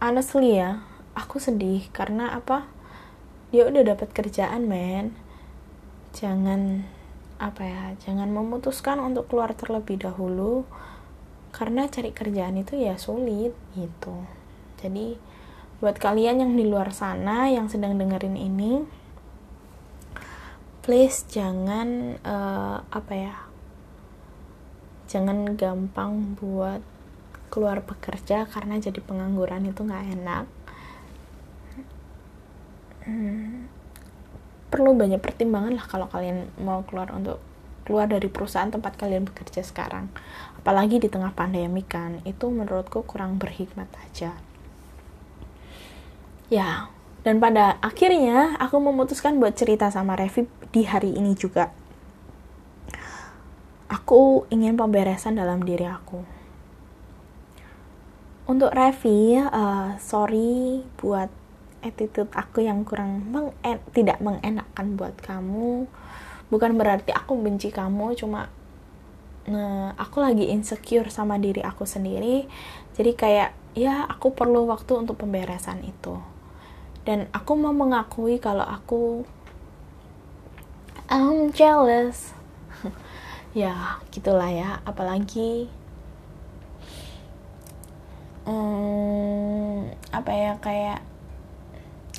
honestly 0.00 0.56
ya 0.56 0.80
aku 1.12 1.36
sedih 1.36 1.84
karena 1.92 2.32
apa? 2.32 2.64
Dia 3.52 3.68
udah 3.68 3.92
dapat 3.92 4.16
kerjaan 4.16 4.64
men. 4.64 5.12
Jangan 6.16 6.88
apa 7.36 7.62
ya 7.68 7.84
jangan 8.00 8.32
memutuskan 8.32 8.96
untuk 8.96 9.28
keluar 9.28 9.52
terlebih 9.52 10.00
dahulu 10.00 10.64
karena 11.56 11.88
cari 11.88 12.12
kerjaan 12.12 12.60
itu 12.60 12.76
ya 12.76 13.00
sulit 13.00 13.56
gitu. 13.72 14.12
Jadi 14.76 15.16
buat 15.80 15.96
kalian 15.96 16.44
yang 16.44 16.52
di 16.52 16.68
luar 16.68 16.92
sana 16.92 17.48
yang 17.48 17.72
sedang 17.72 17.96
dengerin 17.96 18.36
ini 18.36 18.84
please 20.84 21.24
jangan 21.32 22.20
uh, 22.24 22.84
apa 22.92 23.12
ya 23.16 23.34
jangan 25.08 25.56
gampang 25.56 26.36
buat 26.36 26.84
keluar 27.48 27.80
bekerja 27.80 28.44
karena 28.52 28.76
jadi 28.76 29.00
pengangguran 29.00 29.64
itu 29.64 29.80
nggak 29.80 30.06
enak. 30.12 30.44
Hmm, 33.06 33.70
perlu 34.68 34.92
banyak 34.92 35.22
pertimbangan 35.22 35.78
lah 35.78 35.86
kalau 35.88 36.10
kalian 36.10 36.50
mau 36.58 36.82
keluar 36.84 37.14
untuk 37.14 37.38
keluar 37.86 38.10
dari 38.10 38.26
perusahaan 38.26 38.66
tempat 38.66 38.98
kalian 38.98 39.22
bekerja 39.22 39.62
sekarang 39.62 40.10
apalagi 40.66 40.98
di 40.98 41.06
tengah 41.06 41.30
pandemi 41.30 41.86
kan 41.86 42.18
itu 42.26 42.50
menurutku 42.50 43.06
kurang 43.06 43.38
berhikmat 43.38 43.86
aja. 44.02 44.34
Ya 46.50 46.90
dan 47.22 47.38
pada 47.38 47.78
akhirnya 47.78 48.58
aku 48.58 48.82
memutuskan 48.82 49.38
buat 49.38 49.54
cerita 49.54 49.94
sama 49.94 50.18
Revi 50.18 50.50
di 50.74 50.82
hari 50.82 51.14
ini 51.14 51.38
juga. 51.38 51.70
Aku 53.86 54.50
ingin 54.50 54.74
pemberesan 54.74 55.38
dalam 55.38 55.62
diri 55.62 55.86
aku. 55.86 56.26
Untuk 58.50 58.74
Revi 58.74 59.38
uh, 59.38 59.94
sorry 60.02 60.82
buat 60.98 61.30
attitude 61.86 62.30
aku 62.34 62.66
yang 62.66 62.82
kurang 62.82 63.22
mengen 63.30 63.78
tidak 63.94 64.18
mengenakan 64.18 64.98
buat 64.98 65.14
kamu. 65.22 65.86
Bukan 66.50 66.74
berarti 66.74 67.14
aku 67.14 67.38
benci 67.38 67.70
kamu 67.70 68.18
cuma 68.18 68.50
nah, 69.46 69.94
aku 69.98 70.22
lagi 70.22 70.50
insecure 70.50 71.10
sama 71.10 71.38
diri 71.38 71.62
aku 71.62 71.86
sendiri. 71.86 72.46
Jadi 72.96 73.12
kayak 73.14 73.50
ya 73.76 74.08
aku 74.08 74.32
perlu 74.32 74.66
waktu 74.66 74.96
untuk 74.96 75.20
pemberesan 75.20 75.84
itu. 75.86 76.18
Dan 77.06 77.30
aku 77.30 77.54
mau 77.54 77.70
mengakui 77.70 78.42
kalau 78.42 78.66
aku 78.66 79.22
I'm 81.06 81.54
jealous. 81.54 82.34
Ya 83.56 83.96
gitulah 84.12 84.52
ya. 84.52 84.84
Apalagi 84.84 85.72
hmm, 88.44 89.96
apa 90.12 90.32
ya 90.36 90.52
kayak 90.60 91.00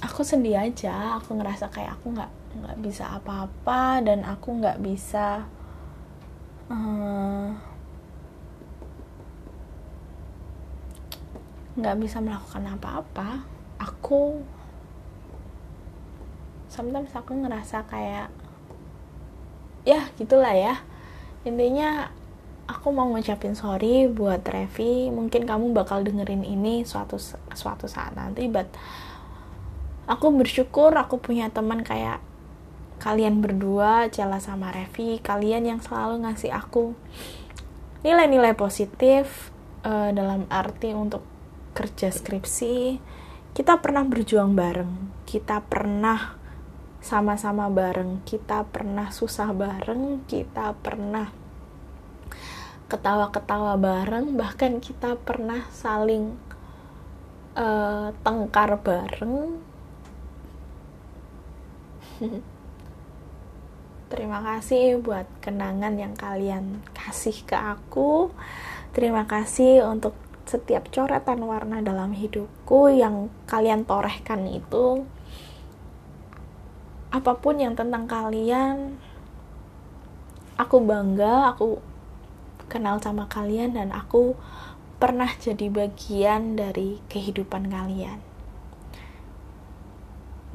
aku 0.02 0.26
sedih 0.26 0.58
aja. 0.58 1.22
Aku 1.22 1.38
ngerasa 1.38 1.70
kayak 1.70 2.02
aku 2.02 2.18
nggak 2.18 2.32
nggak 2.58 2.78
bisa 2.82 3.06
apa-apa 3.13 4.02
dan 4.02 4.26
aku 4.26 4.58
nggak 4.58 4.82
bisa 4.82 5.46
nggak 11.78 11.96
uh, 11.96 12.00
bisa 12.00 12.20
melakukan 12.20 12.76
apa-apa. 12.76 13.48
Aku 13.80 14.44
sometimes 16.68 17.16
aku 17.16 17.32
ngerasa 17.40 17.88
kayak 17.88 18.28
ya 19.88 20.12
gitulah 20.20 20.52
ya. 20.52 20.84
Intinya 21.48 22.12
aku 22.68 22.92
mau 22.92 23.08
ngucapin 23.16 23.56
sorry 23.56 24.12
buat 24.12 24.44
Revi. 24.44 25.08
Mungkin 25.08 25.48
kamu 25.48 25.72
bakal 25.72 26.04
dengerin 26.04 26.44
ini 26.44 26.84
suatu 26.84 27.16
suatu 27.56 27.88
saat 27.88 28.12
nanti 28.20 28.52
but 28.52 28.68
aku 30.08 30.36
bersyukur 30.36 30.92
aku 30.92 31.20
punya 31.20 31.48
teman 31.48 31.84
kayak 31.84 32.27
kalian 32.98 33.40
berdua 33.42 34.10
Cela 34.10 34.42
sama 34.42 34.74
Revi 34.74 35.22
kalian 35.22 35.70
yang 35.70 35.80
selalu 35.80 36.26
ngasih 36.26 36.54
aku 36.54 36.98
nilai-nilai 38.02 38.54
positif 38.54 39.54
uh, 39.86 40.10
dalam 40.14 40.46
arti 40.50 40.94
untuk 40.94 41.22
kerja 41.78 42.10
skripsi. 42.10 42.98
Kita 43.54 43.82
pernah 43.82 44.06
berjuang 44.06 44.54
bareng 44.54 45.18
kita 45.28 45.60
pernah 45.60 46.40
sama-sama 47.04 47.68
bareng 47.68 48.24
kita 48.24 48.64
pernah 48.64 49.12
susah 49.12 49.52
bareng 49.52 50.24
kita 50.24 50.72
pernah 50.80 51.28
ketawa-ketawa 52.88 53.76
bareng 53.76 54.40
bahkan 54.40 54.80
kita 54.80 55.20
pernah 55.20 55.68
saling 55.76 56.40
uh, 57.60 58.16
tengkar 58.24 58.80
bareng 58.80 59.60
Terima 64.08 64.39
kasih 64.39 65.04
buat 65.04 65.28
kenangan 65.43 66.00
yang 66.00 66.15
kalian 66.15 66.80
kasih 66.96 67.43
ke 67.43 67.60
aku. 67.60 68.32
Terima 68.96 69.28
kasih 69.28 69.84
untuk 69.84 70.15
setiap 70.48 70.88
coretan 70.88 71.43
warna 71.43 71.84
dalam 71.84 72.15
hidupku 72.15 72.88
yang 72.88 73.28
kalian 73.52 73.84
torehkan 73.84 74.48
itu. 74.48 75.04
Apa 77.12 77.36
pun 77.36 77.60
yang 77.60 77.76
tentang 77.76 78.08
kalian, 78.08 78.96
aku 80.56 80.80
bangga, 80.80 81.52
aku 81.52 81.84
kenal 82.72 83.04
sama 83.04 83.28
kalian 83.28 83.76
dan 83.76 83.91
aku 83.91 84.39
pernah 85.04 85.28
jadi 85.36 85.67
bagian 85.67 86.56
dari 86.56 87.04
kehidupan 87.12 87.67
kalian. 87.67 88.24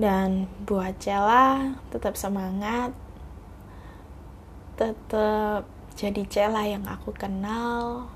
Dan 0.00 0.48
buat 0.64 0.96
Cela, 0.98 1.76
tetap 1.92 2.16
semangat. 2.16 3.01
Tetap 4.76 5.68
jadi 5.96 6.22
Cela 6.28 6.64
yang 6.64 6.84
aku 6.88 7.12
kenal. 7.12 8.08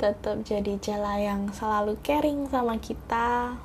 Tetap 0.00 0.42
jadi 0.42 0.78
Cela 0.80 1.20
yang 1.20 1.52
selalu 1.52 2.00
caring 2.00 2.48
sama 2.48 2.80
kita. 2.80 3.56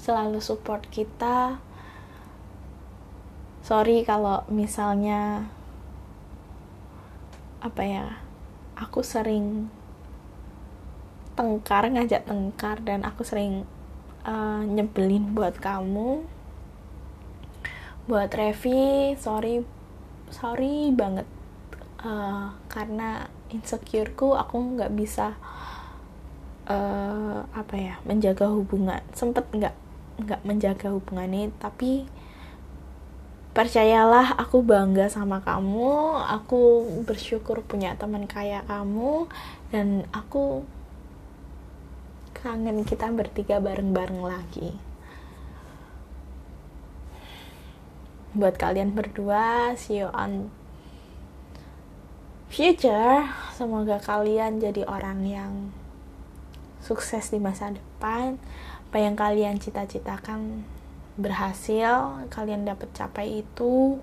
Selalu 0.00 0.40
support 0.40 0.84
kita. 0.88 1.60
Sorry 3.60 4.02
kalau 4.02 4.42
misalnya 4.48 5.52
apa 7.60 7.84
ya 7.84 8.06
aku 8.72 9.04
sering 9.04 9.68
tengkar 11.36 11.92
ngajak 11.92 12.24
tengkar 12.24 12.80
dan 12.80 13.04
aku 13.04 13.20
sering 13.20 13.68
uh, 14.24 14.64
nyebelin 14.64 15.36
buat 15.36 15.60
kamu 15.60 16.24
buat 18.08 18.32
Revi 18.32 19.14
sorry 19.20 19.79
sorry 20.32 20.90
banget. 20.94 21.26
Uh, 22.00 22.56
karena 22.72 23.28
insecureku 23.52 24.32
aku 24.32 24.56
nggak 24.56 24.94
bisa 24.96 25.36
uh, 26.64 27.44
apa 27.52 27.74
ya 27.76 27.94
menjaga 28.08 28.48
hubungan. 28.48 29.04
Sempet 29.12 29.44
nggak 29.52 29.74
nggak 30.20 30.40
menjaga 30.44 30.92
hubungan 30.92 31.28
ini 31.32 31.52
tapi 31.60 32.04
percayalah 33.52 34.38
aku 34.40 34.64
bangga 34.64 35.12
sama 35.12 35.44
kamu. 35.44 36.24
Aku 36.40 36.88
bersyukur 37.04 37.60
punya 37.66 37.94
teman 38.00 38.24
kayak 38.24 38.64
kamu. 38.70 39.28
Dan 39.68 40.08
aku 40.10 40.64
kangen 42.32 42.88
kita 42.88 43.12
bertiga 43.12 43.60
bareng-bareng 43.60 44.24
lagi 44.24 44.89
buat 48.34 48.54
kalian 48.54 48.94
berdua. 48.94 49.74
See 49.74 50.02
you 50.02 50.08
on 50.14 50.50
future. 52.50 53.26
Semoga 53.54 53.98
kalian 53.98 54.62
jadi 54.62 54.86
orang 54.86 55.26
yang 55.26 55.52
sukses 56.82 57.30
di 57.30 57.38
masa 57.42 57.74
depan. 57.74 58.38
Apa 58.90 58.98
yang 58.98 59.14
kalian 59.14 59.62
cita-citakan 59.62 60.66
berhasil 61.14 62.26
kalian 62.30 62.66
dapat 62.66 62.90
capai 62.94 63.42
itu. 63.42 63.98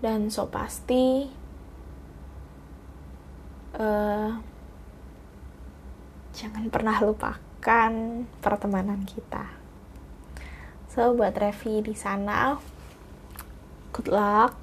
Dan 0.00 0.32
so 0.32 0.48
pasti 0.48 1.28
uh, 3.76 4.32
jangan 6.32 6.72
pernah 6.72 6.96
lupakan 7.04 7.92
pertemanan 8.40 9.04
kita. 9.04 9.59
So 10.90 11.14
buat 11.14 11.38
Revi 11.38 11.86
di 11.86 11.94
sana, 11.94 12.58
good 13.94 14.10
luck. 14.10 14.58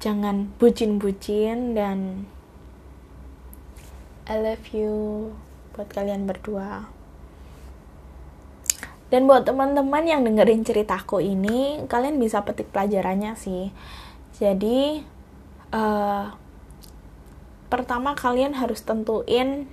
Jangan 0.00 0.56
bucin-bucin 0.56 1.76
dan 1.76 2.24
I 4.24 4.40
love 4.40 4.72
you 4.72 4.92
buat 5.76 5.92
kalian 5.92 6.24
berdua. 6.24 6.88
Dan 9.12 9.28
buat 9.28 9.44
teman-teman 9.44 10.08
yang 10.08 10.24
dengerin 10.24 10.64
ceritaku 10.64 11.20
ini, 11.20 11.84
kalian 11.84 12.16
bisa 12.16 12.40
petik 12.40 12.72
pelajarannya 12.72 13.36
sih. 13.36 13.68
Jadi, 14.40 15.04
uh, 15.76 16.32
pertama 17.68 18.16
kalian 18.16 18.56
harus 18.56 18.80
tentuin 18.80 19.68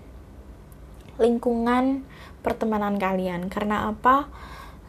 lingkungan 1.15 2.03
pertemanan 2.43 2.99
kalian. 2.99 3.47
Karena 3.47 3.87
apa? 3.87 4.27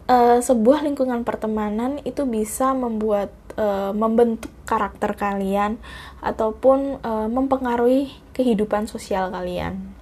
E, 0.09 0.41
sebuah 0.41 0.89
lingkungan 0.89 1.23
pertemanan 1.23 2.01
itu 2.09 2.25
bisa 2.25 2.73
membuat 2.73 3.29
e, 3.61 3.93
membentuk 3.93 4.49
karakter 4.65 5.13
kalian 5.13 5.77
ataupun 6.25 7.05
e, 7.05 7.13
mempengaruhi 7.29 8.17
kehidupan 8.33 8.89
sosial 8.89 9.29
kalian. 9.29 9.93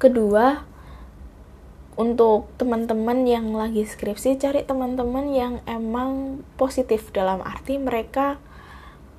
Kedua, 0.00 0.64
untuk 2.00 2.48
teman-teman 2.56 3.28
yang 3.28 3.52
lagi 3.52 3.84
skripsi 3.84 4.40
cari 4.40 4.64
teman-teman 4.64 5.28
yang 5.36 5.60
emang 5.68 6.40
positif 6.56 7.12
dalam 7.12 7.44
arti 7.44 7.76
mereka 7.76 8.40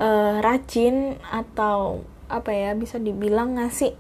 uh, 0.02 0.42
rajin 0.42 1.22
atau 1.30 2.02
apa 2.26 2.50
ya 2.50 2.74
bisa 2.74 2.98
dibilang 2.98 3.62
ngasih 3.62 3.94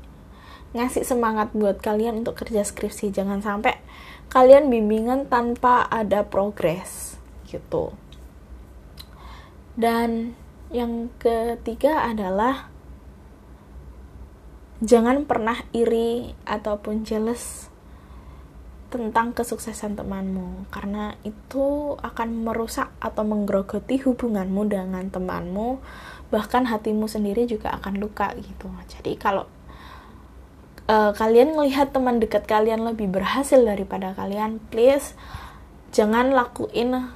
ngasih 0.73 1.05
semangat 1.05 1.53
buat 1.53 1.77
kalian 1.77 2.25
untuk 2.25 2.41
kerja 2.41 2.65
skripsi 2.65 3.13
jangan 3.13 3.45
sampai 3.45 3.77
kalian 4.31 4.71
bimbingan 4.71 5.27
tanpa 5.27 5.83
ada 5.91 6.23
progres 6.23 7.19
gitu. 7.51 7.91
Dan 9.75 10.39
yang 10.71 11.11
ketiga 11.19 12.07
adalah 12.07 12.71
jangan 14.79 15.27
pernah 15.27 15.59
iri 15.75 16.31
ataupun 16.47 17.03
jealous 17.03 17.67
tentang 18.91 19.31
kesuksesan 19.31 19.95
temanmu 19.95 20.67
karena 20.67 21.15
itu 21.23 21.95
akan 21.99 22.43
merusak 22.43 22.91
atau 22.99 23.23
menggerogoti 23.23 24.03
hubunganmu 24.03 24.67
dengan 24.67 25.07
temanmu 25.07 25.79
bahkan 26.27 26.67
hatimu 26.67 27.07
sendiri 27.07 27.47
juga 27.47 27.75
akan 27.79 27.99
luka 27.99 28.35
gitu. 28.39 28.67
Jadi 28.87 29.15
kalau 29.15 29.47
uh, 30.91 31.11
kalian 31.15 31.55
melihat 31.55 31.95
teman 31.95 32.19
dekat 32.19 32.43
kalian 32.43 32.83
lebih 32.83 33.07
berhasil 33.07 33.63
daripada 33.63 34.11
kalian 34.11 34.59
please 34.67 35.15
jangan 35.95 36.35
lakuin 36.35 37.15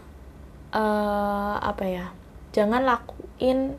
uh, 0.71 1.55
apa 1.59 1.83
ya 1.83 2.07
jangan 2.55 2.87
lakuin 2.87 3.75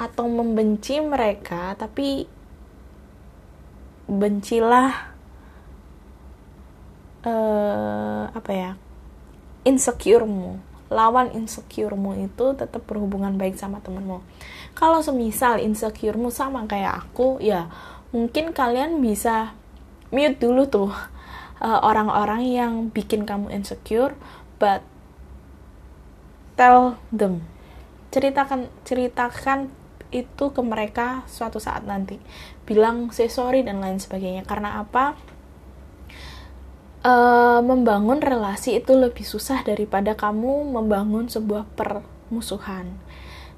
atau 0.00 0.26
membenci 0.26 0.98
mereka 0.98 1.78
tapi 1.78 2.26
bencilah 4.10 5.14
uh, 7.22 8.24
apa 8.34 8.50
ya 8.50 8.70
insecuremu 9.62 10.69
lawan 10.90 11.30
insecuremu 11.30 12.26
itu 12.26 12.52
tetap 12.58 12.82
berhubungan 12.84 13.38
baik 13.38 13.54
sama 13.54 13.78
temenmu. 13.78 14.20
Kalau 14.74 15.00
semisal 15.00 15.62
insecuremu 15.62 16.34
sama 16.34 16.66
kayak 16.66 17.06
aku 17.06 17.38
ya 17.38 17.70
mungkin 18.10 18.50
kalian 18.50 18.98
bisa 18.98 19.54
mute 20.10 20.42
dulu 20.42 20.66
tuh 20.66 20.90
eh, 21.64 21.80
orang-orang 21.80 22.42
uh, 22.42 22.50
yang 22.50 22.72
bikin 22.90 23.22
kamu 23.22 23.54
insecure 23.54 24.18
but 24.58 24.82
tell 26.58 26.98
them. 27.14 27.46
Ceritakan 28.10 28.66
ceritakan 28.82 29.70
itu 30.10 30.50
ke 30.50 30.60
mereka 30.60 31.22
suatu 31.30 31.62
saat 31.62 31.86
nanti. 31.86 32.18
Bilang 32.66 33.14
say 33.14 33.30
sorry 33.30 33.62
dan 33.62 33.78
lain 33.78 34.02
sebagainya. 34.02 34.42
Karena 34.42 34.82
apa 34.82 35.14
uh, 37.04 37.60
membangun 37.64 38.20
relasi 38.20 38.80
itu 38.80 38.92
lebih 38.96 39.24
susah 39.24 39.64
daripada 39.64 40.16
kamu 40.16 40.68
membangun 40.72 41.28
sebuah 41.28 41.68
permusuhan. 41.76 42.96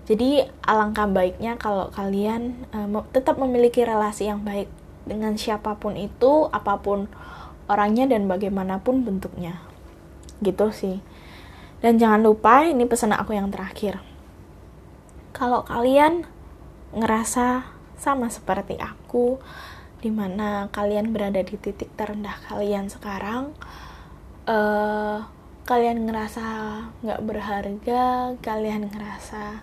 Jadi 0.02 0.42
alangkah 0.66 1.06
baiknya 1.06 1.54
kalau 1.54 1.90
kalian 1.94 2.66
uh, 2.74 3.06
tetap 3.14 3.38
memiliki 3.38 3.86
relasi 3.86 4.26
yang 4.26 4.42
baik 4.42 4.66
dengan 5.06 5.38
siapa 5.38 5.78
pun 5.78 5.94
itu, 5.98 6.50
apa 6.50 6.78
pun 6.82 7.06
orangnya 7.70 8.10
dan 8.10 8.26
bagaimanapun 8.26 9.06
bentuknya. 9.06 9.62
Gitu 10.42 10.74
sih. 10.74 10.98
Dan 11.82 11.98
jangan 11.98 12.22
lupa 12.22 12.62
ini 12.66 12.86
pesan 12.86 13.14
aku 13.14 13.34
yang 13.34 13.50
terakhir. 13.50 13.98
Kalau 15.34 15.66
kalian 15.66 16.26
ngerasa 16.94 17.66
sama 17.98 18.30
seperti 18.30 18.78
aku, 18.78 19.42
di 20.02 20.10
mana 20.10 20.66
kalian 20.74 21.14
berada 21.14 21.38
di 21.40 21.54
titik 21.54 21.94
terendah 21.94 22.34
kalian 22.50 22.90
sekarang 22.90 23.54
uh, 24.50 25.22
kalian 25.62 26.10
ngerasa 26.10 26.46
nggak 27.06 27.22
berharga 27.22 28.34
kalian 28.42 28.90
ngerasa 28.90 29.62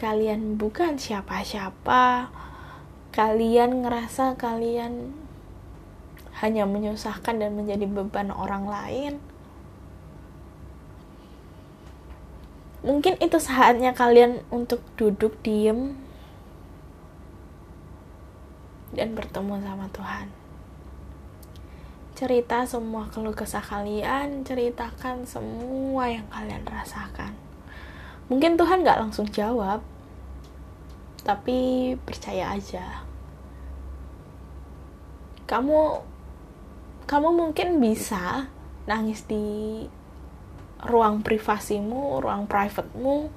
kalian 0.00 0.56
bukan 0.56 0.96
siapa-siapa 0.96 2.32
kalian 3.12 3.84
ngerasa 3.84 4.40
kalian 4.40 5.12
hanya 6.40 6.64
menyusahkan 6.64 7.36
dan 7.36 7.52
menjadi 7.52 7.84
beban 7.84 8.32
orang 8.32 8.64
lain. 8.64 9.20
Mungkin 12.80 13.20
itu 13.20 13.36
saatnya 13.36 13.92
kalian 13.92 14.40
untuk 14.48 14.80
duduk 14.96 15.36
diem 15.44 16.00
dan 18.94 19.14
bertemu 19.14 19.62
sama 19.62 19.86
Tuhan. 19.94 20.26
Cerita 22.18 22.68
semua 22.68 23.08
keluh 23.08 23.32
kesah 23.32 23.64
kalian, 23.64 24.44
ceritakan 24.44 25.24
semua 25.24 26.10
yang 26.10 26.26
kalian 26.28 26.66
rasakan. 26.68 27.32
Mungkin 28.28 28.60
Tuhan 28.60 28.84
gak 28.84 29.00
langsung 29.00 29.26
jawab, 29.30 29.80
tapi 31.24 31.94
percaya 32.04 32.52
aja. 32.54 33.02
Kamu 35.48 36.06
kamu 37.10 37.28
mungkin 37.34 37.82
bisa 37.82 38.46
nangis 38.86 39.26
di 39.26 39.82
ruang 40.86 41.26
privasimu, 41.26 42.22
ruang 42.22 42.46
privatemu, 42.46 43.28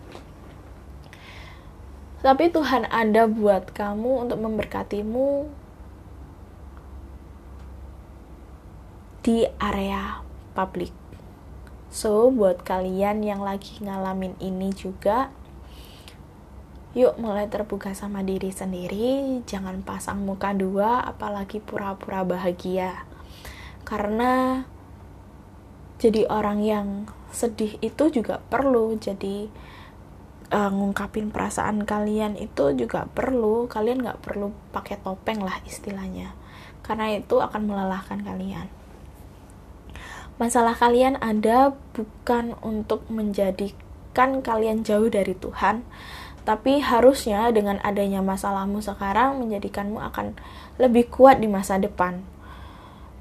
tapi 2.23 2.47
Tuhan 2.47 2.87
ada 2.87 3.27
buat 3.27 3.75
kamu 3.75 4.23
untuk 4.23 4.39
memberkatimu 4.39 5.51
di 9.27 9.43
area 9.59 10.23
publik. 10.55 10.95
So, 11.91 12.31
buat 12.31 12.63
kalian 12.63 13.21
yang 13.27 13.43
lagi 13.43 13.77
ngalamin 13.83 14.39
ini 14.39 14.71
juga, 14.71 15.35
yuk 16.95 17.19
mulai 17.19 17.45
terbuka 17.51 17.91
sama 17.91 18.23
diri 18.23 18.49
sendiri, 18.49 19.43
jangan 19.45 19.83
pasang 19.83 20.23
muka 20.23 20.55
dua, 20.55 21.03
apalagi 21.03 21.59
pura-pura 21.59 22.23
bahagia. 22.23 23.05
Karena 23.83 24.63
jadi 25.99 26.27
orang 26.31 26.59
yang 26.63 26.87
sedih 27.35 27.75
itu 27.83 28.09
juga 28.09 28.39
perlu 28.47 28.95
jadi 28.95 29.47
uh, 30.53 30.69
ngungkapin 30.69 31.33
perasaan 31.33 31.81
kalian 31.83 32.37
itu 32.37 32.77
juga 32.77 33.09
perlu. 33.09 33.65
Kalian 33.65 34.05
nggak 34.05 34.21
perlu 34.21 34.53
pakai 34.69 35.01
topeng 35.01 35.41
lah 35.41 35.57
istilahnya. 35.65 36.37
Karena 36.85 37.09
itu 37.17 37.41
akan 37.41 37.65
melelahkan 37.65 38.21
kalian. 38.21 38.69
Masalah 40.37 40.77
kalian 40.77 41.17
ada 41.17 41.73
bukan 41.97 42.53
untuk 42.61 43.05
menjadikan 43.09 44.45
kalian 44.45 44.85
jauh 44.85 45.09
dari 45.09 45.33
Tuhan 45.33 45.85
tapi 46.43 46.83
harusnya 46.83 47.47
dengan 47.55 47.79
adanya 47.87 48.19
masalahmu 48.19 48.83
sekarang 48.83 49.39
menjadikanmu 49.39 49.95
akan 50.11 50.35
lebih 50.75 51.07
kuat 51.07 51.39
di 51.39 51.47
masa 51.47 51.79
depan. 51.79 52.19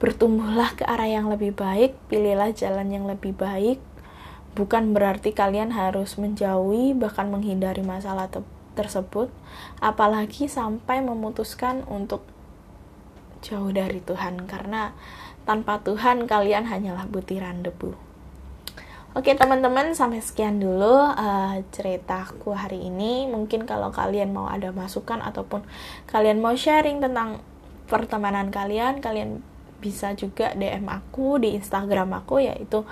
Bertumbuhlah 0.03 0.75
ke 0.75 0.83
arah 0.83 1.07
yang 1.07 1.31
lebih 1.31 1.55
baik 1.55 1.95
pilihlah 2.11 2.51
jalan 2.51 2.91
yang 2.91 3.07
lebih 3.07 3.31
baik 3.31 3.79
bukan 4.53 4.93
berarti 4.93 5.33
kalian 5.33 5.73
harus 5.73 6.21
menjauhi 6.21 6.93
bahkan 6.93 7.33
menghindari 7.33 7.81
masalah 7.81 8.29
te 8.29 8.45
tersebut 8.73 9.29
apalagi 9.85 10.49
sampai 10.49 11.05
memutuskan 11.05 11.85
untuk 11.93 12.25
jauh 13.45 13.69
dari 13.69 14.01
Tuhan 14.01 14.49
karena 14.49 14.97
tanpa 15.45 15.83
Tuhan 15.85 16.25
kalian 16.25 16.65
hanyalah 16.71 17.05
butiran 17.11 17.61
debu. 17.61 17.93
Oke 19.13 19.37
teman-teman 19.37 19.93
sampai 19.93 20.25
sekian 20.25 20.57
dulu 20.57 21.05
uh, 21.05 21.61
ceritaku 21.69 22.57
hari 22.57 22.89
ini. 22.89 23.29
Mungkin 23.29 23.69
kalau 23.69 23.93
kalian 23.93 24.33
mau 24.33 24.49
ada 24.49 24.73
masukan 24.73 25.21
ataupun 25.21 25.69
kalian 26.09 26.41
mau 26.41 26.57
sharing 26.57 27.05
tentang 27.05 27.45
pertemanan 27.93 28.49
kalian 28.49 29.05
kalian 29.05 29.45
bisa 29.85 30.17
juga 30.17 30.57
DM 30.57 30.89
aku 30.89 31.43
di 31.43 31.59
Instagram 31.59 32.25
aku 32.25 32.41
yaitu 32.41 32.89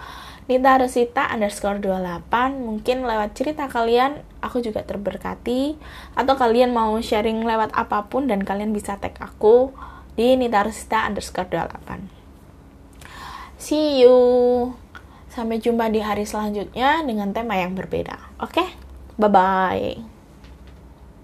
Nita 0.50 0.82
Resita 0.82 1.30
underscore 1.30 1.78
28 1.78 2.26
Mungkin 2.58 3.06
lewat 3.06 3.38
cerita 3.38 3.70
kalian 3.70 4.18
Aku 4.42 4.58
juga 4.58 4.82
terberkati. 4.82 5.78
Atau 6.18 6.34
kalian 6.34 6.74
mau 6.74 6.98
sharing 6.98 7.46
lewat 7.46 7.70
apa 7.70 8.10
pun 8.10 8.26
Dan 8.26 8.42
kalian 8.42 8.74
bisa 8.74 8.98
tag 8.98 9.14
aku 9.22 9.70
Di 10.18 10.34
Nita 10.34 10.66
Resita 10.66 11.06
underscore 11.06 11.46
28 11.46 12.18
See 13.62 14.02
you. 14.02 14.16
Sampai 15.30 15.62
jumpa 15.62 15.86
di 15.86 16.02
hari 16.02 16.26
selanjutnya 16.26 17.06
Dengan 17.06 17.30
tema 17.30 17.54
yang 17.54 17.78
berbeda. 17.78 18.18
Oke? 18.42 18.66
Okay? 18.66 18.68
Bye-bye 19.20 20.19